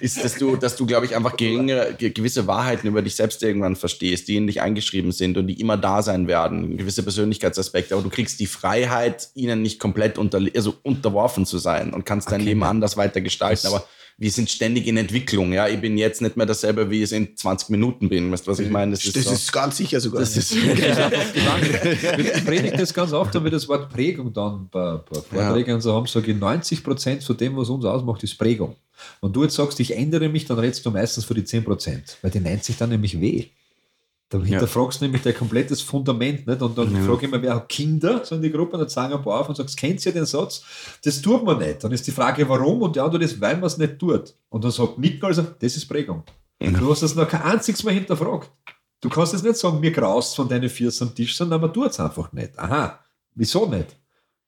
[0.00, 3.42] ist, dass du, dass du, glaube ich, einfach geringe, ge- gewisse Wahrheiten über dich selbst
[3.42, 7.94] irgendwann verstehst, die in dich eingeschrieben sind und die immer da sein werden, gewisse Persönlichkeitsaspekte,
[7.94, 12.30] aber du kriegst die Freiheit, ihnen nicht komplett unter, also unterworfen zu sein und kannst
[12.30, 13.84] dein Leben anders weiter gestalten, aber
[14.20, 17.12] wir sind ständig in Entwicklung, ja, ich bin jetzt nicht mehr dasselbe, wie ich es
[17.12, 18.92] in 20 Minuten bin, weißt du, was ich meine?
[18.92, 20.20] Das ist ganz sicher sogar.
[20.20, 25.20] das ist Ich predige das ganz oft, wenn wir das Wort Prägung dann bei, bei
[25.22, 28.76] Vorträgen und so haben, sage ich, 90 Prozent von dem, was uns ausmacht, ist Prägung.
[29.22, 32.18] Wenn du jetzt sagst, ich ändere mich, dann redest du meistens für die 10 Prozent,
[32.20, 33.46] weil die 90 dann nämlich weh.
[34.30, 36.46] Da hinterfragst du nämlich dein komplettes Fundament.
[36.46, 36.62] Nicht?
[36.62, 39.22] Und dann frage ich immer, wer hat Kinder so in die Gruppe, dann sagen ein
[39.22, 40.62] paar auf und sagst, kennt ihr den Satz?
[41.02, 41.82] Das tut man nicht.
[41.82, 42.80] Dann ist die Frage, warum?
[42.80, 44.34] Und die Antwort ist, weil man es nicht tut.
[44.48, 46.22] Und dann sagt Nick also, das ist Prägung.
[46.60, 48.50] Du hast das noch kein einziges Mal hinterfragt.
[49.00, 51.90] Du kannst jetzt nicht sagen, mir graust von deinen Füßen am Tisch, sondern man tut
[51.90, 52.56] es einfach nicht.
[52.58, 53.00] Aha,
[53.34, 53.96] wieso nicht?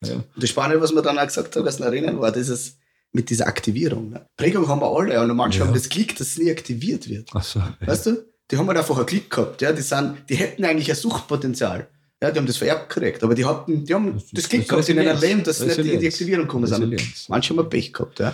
[0.05, 0.14] Ja.
[0.14, 2.76] Und das Spannende, was wir dann auch gesagt haben, was noch erinnern, war dieses
[3.12, 4.11] mit dieser Aktivierung.
[4.11, 4.26] Ne?
[4.37, 5.66] Prägung haben wir alle und manche Ja.
[5.66, 7.30] haben das Klick, dass es nie aktiviert wird.
[7.35, 7.61] Ach so.
[7.80, 8.32] Weißt du?
[8.53, 9.62] Die haben halt einfach einen Klick gehabt.
[9.62, 9.72] Ja?
[9.72, 11.88] Die, sind, die hätten eigentlich ein Suchtpotenzial.
[12.22, 14.88] Ja, die haben das vererbt gekriegt, aber die, hatten, die haben Das das, das gehabt
[14.88, 15.20] in Resilienz.
[15.22, 16.07] Leben, dass sie nicht in die.
[16.07, 17.28] Aktivierung gekommen sind.
[17.28, 18.20] Manche haben Pech gehabt.
[18.20, 18.32] Ja,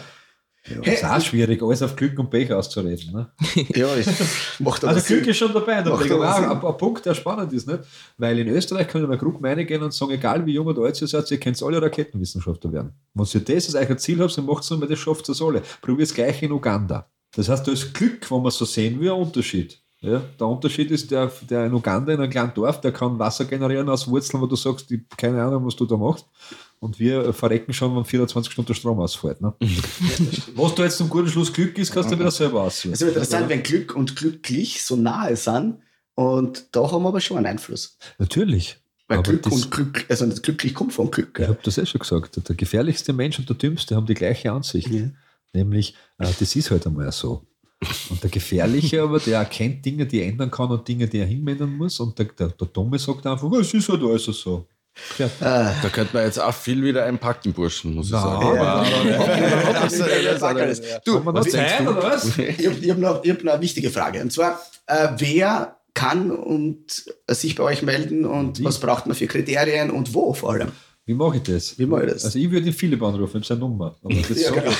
[0.67, 3.13] Ja, ist auch schwierig, alles auf Glück und Pech auszureden.
[3.13, 3.31] Ne?
[3.75, 4.09] ja es
[4.59, 5.31] macht aber Also Glück Sinn.
[5.31, 5.81] ist schon dabei.
[5.81, 7.67] Da Macht aber Auch ein, ein Punkt, der spannend ist.
[7.67, 7.81] Nicht?
[8.19, 11.01] Weil in Österreich können wir eine Gruppe reingehen und sagen, egal wie jung oder alt
[11.01, 12.93] ihr seid, ihr könnt alle Raketenwissenschaftler werden.
[13.15, 15.41] Wenn ihr das als euer Ziel habt, dann macht es nur, weil das schafft es
[15.41, 15.63] alle.
[15.81, 17.09] Probiert es gleich in Uganda.
[17.35, 19.81] Das heißt, da ist Glück, wenn man so sehen will, ein Unterschied.
[20.01, 23.45] Ja, der Unterschied ist, der, der in Uganda in einem kleinen Dorf, der kann Wasser
[23.47, 26.27] generieren aus Wurzeln, wo du sagst, ich, keine Ahnung, was du da machst.
[26.79, 29.41] Und wir verrecken schon, wenn 24 Stunden Strom ausfällt.
[29.41, 29.53] Ne?
[30.55, 32.93] was da jetzt zum guten Schluss Glück ist, kannst du wieder selber aussehen.
[32.93, 35.79] Es ist interessant, wenn Glück und glücklich so nahe sind.
[36.15, 37.99] Und da haben wir aber schon einen Einfluss.
[38.19, 38.77] Natürlich.
[39.09, 41.39] Weil Aber Glück das- und Glück, also das glücklich kommt vom Glück.
[41.39, 41.49] Ich Ja.
[41.49, 42.41] habe das eh schon gesagt.
[42.49, 44.89] Der gefährlichste Mensch und der dümmste haben die gleiche Ansicht.
[44.89, 45.09] Ja.
[45.53, 47.45] Nämlich, äh, das ist halt einmal so.
[48.11, 51.27] Und der Gefährliche aber, der erkennt Dinge, die er ändern kann und Dinge, die er
[51.27, 52.01] hinwenden muss.
[52.01, 54.67] Und der, der, der Dumme sagt einfach, "Oh, es ist halt alles so.
[55.17, 55.31] Ja.
[55.41, 58.59] Ah, Da könnte man jetzt auch viel wieder einpacken, Burschen, muss ich Nein, sagen.
[59.81, 61.91] Das, das, Du, was denkst du?
[61.91, 62.37] oder was?
[62.39, 64.21] Ich habe hab noch, ich hab noch eine wichtige Frage.
[64.23, 68.65] Und zwar, äh, wer kann und äh, sich bei euch melden und Wie?
[68.65, 70.73] was braucht man für Kriterien und wo vor allem?
[71.09, 71.79] Wie mache ich das?
[71.79, 72.27] Wie mache ich das?
[72.27, 73.97] Also ich würde den Philipp anrufen, ich habe seine Nummer.
[74.05, 74.71] Aber das Ja, genau.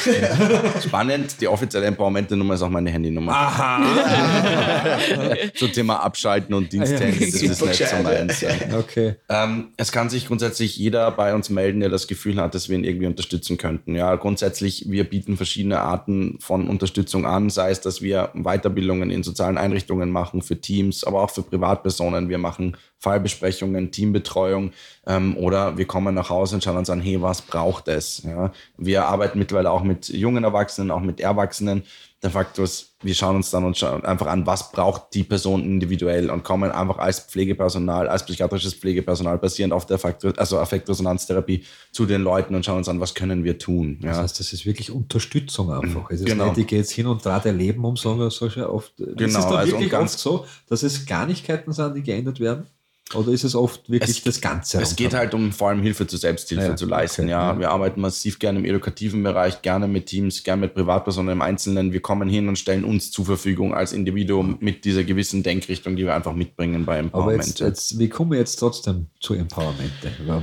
[0.87, 3.33] Spannend, die offizielle Empowerment-Nummer ist auch meine Handynummer.
[3.33, 4.99] Aha!
[5.55, 8.45] Zum Thema Abschalten und Diensthandy, das ist nicht so meins.
[8.79, 9.15] Okay.
[9.31, 12.77] Ähm, es kann sich grundsätzlich jeder bei uns melden, der das Gefühl hat, dass wir
[12.77, 13.95] ihn irgendwie unterstützen könnten.
[13.95, 19.23] Ja, grundsätzlich, wir bieten verschiedene Arten von Unterstützung an, sei es, dass wir Weiterbildungen in
[19.23, 22.29] sozialen Einrichtungen machen für Teams, aber auch für Privatpersonen.
[22.29, 24.73] Wir machen Fallbesprechungen, Teambetreuung
[25.07, 28.23] ähm, oder wir kommen nach Hause und schauen uns an, hey, was braucht es?
[28.25, 31.85] Ja, wir arbeiten mittlerweile auch mit jungen Erwachsenen, auch mit Erwachsenen.
[32.25, 35.63] Der Faktor ist, wir schauen uns dann und schauen einfach an, was braucht die Person
[35.63, 41.63] individuell und kommen einfach als Pflegepersonal, als psychiatrisches Pflegepersonal basierend auf der Faktor, also Affektresonanztherapie
[41.93, 44.01] zu den Leuten und schauen uns an, was können wir tun.
[44.03, 44.23] Das Ja.
[44.25, 46.11] heißt, das ist wirklich Unterstützung einfach.
[46.11, 46.47] Es ist Genau.
[46.49, 48.97] nicht, ich gehe jetzt hin und drehe dein Leben um, sondern solche oft.
[48.97, 52.41] Genau, ist es dann also wirklich ganz- oft so, dass es Kleinigkeiten sind, die geändert
[52.41, 52.67] werden?
[53.15, 54.83] Oder ist es oft wirklich Es- das Ganze?
[54.83, 57.23] Es geht halt um vor allem Hilfe zur Selbsthilfe Ja, zu leisten.
[57.23, 57.53] okay, ja.
[57.55, 57.59] ja.
[57.59, 61.93] wir arbeiten massiv gerne im edukativen Bereich, gerne mit Teams, gerne mit Privatpersonen im Einzelnen.
[61.93, 66.05] Wir kommen hin und stellen uns zur Verfügung als Individuum mit dieser gewissen Denkrichtung, die
[66.05, 67.47] wir einfach mitbringen bei Aber Empowerment.
[67.49, 69.91] jetzt, jetzt, wie komme ich jetzt trotzdem zu Empowerment?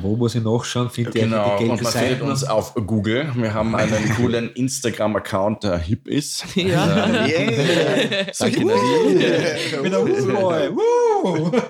[0.01, 0.89] Wo muss ich nachschauen?
[0.89, 3.32] Finde Genau, ich und man findet uns auf Google.
[3.36, 6.43] Wir haben einen coolen Instagram-Account, der hip ist.
[6.55, 7.09] Ja.
[7.28, 8.26] Yeah.
[8.39, 9.57] Danke, Nadine.
[9.84, 10.70] Mit der Woo-Boy.
[10.76, 11.51] Woo!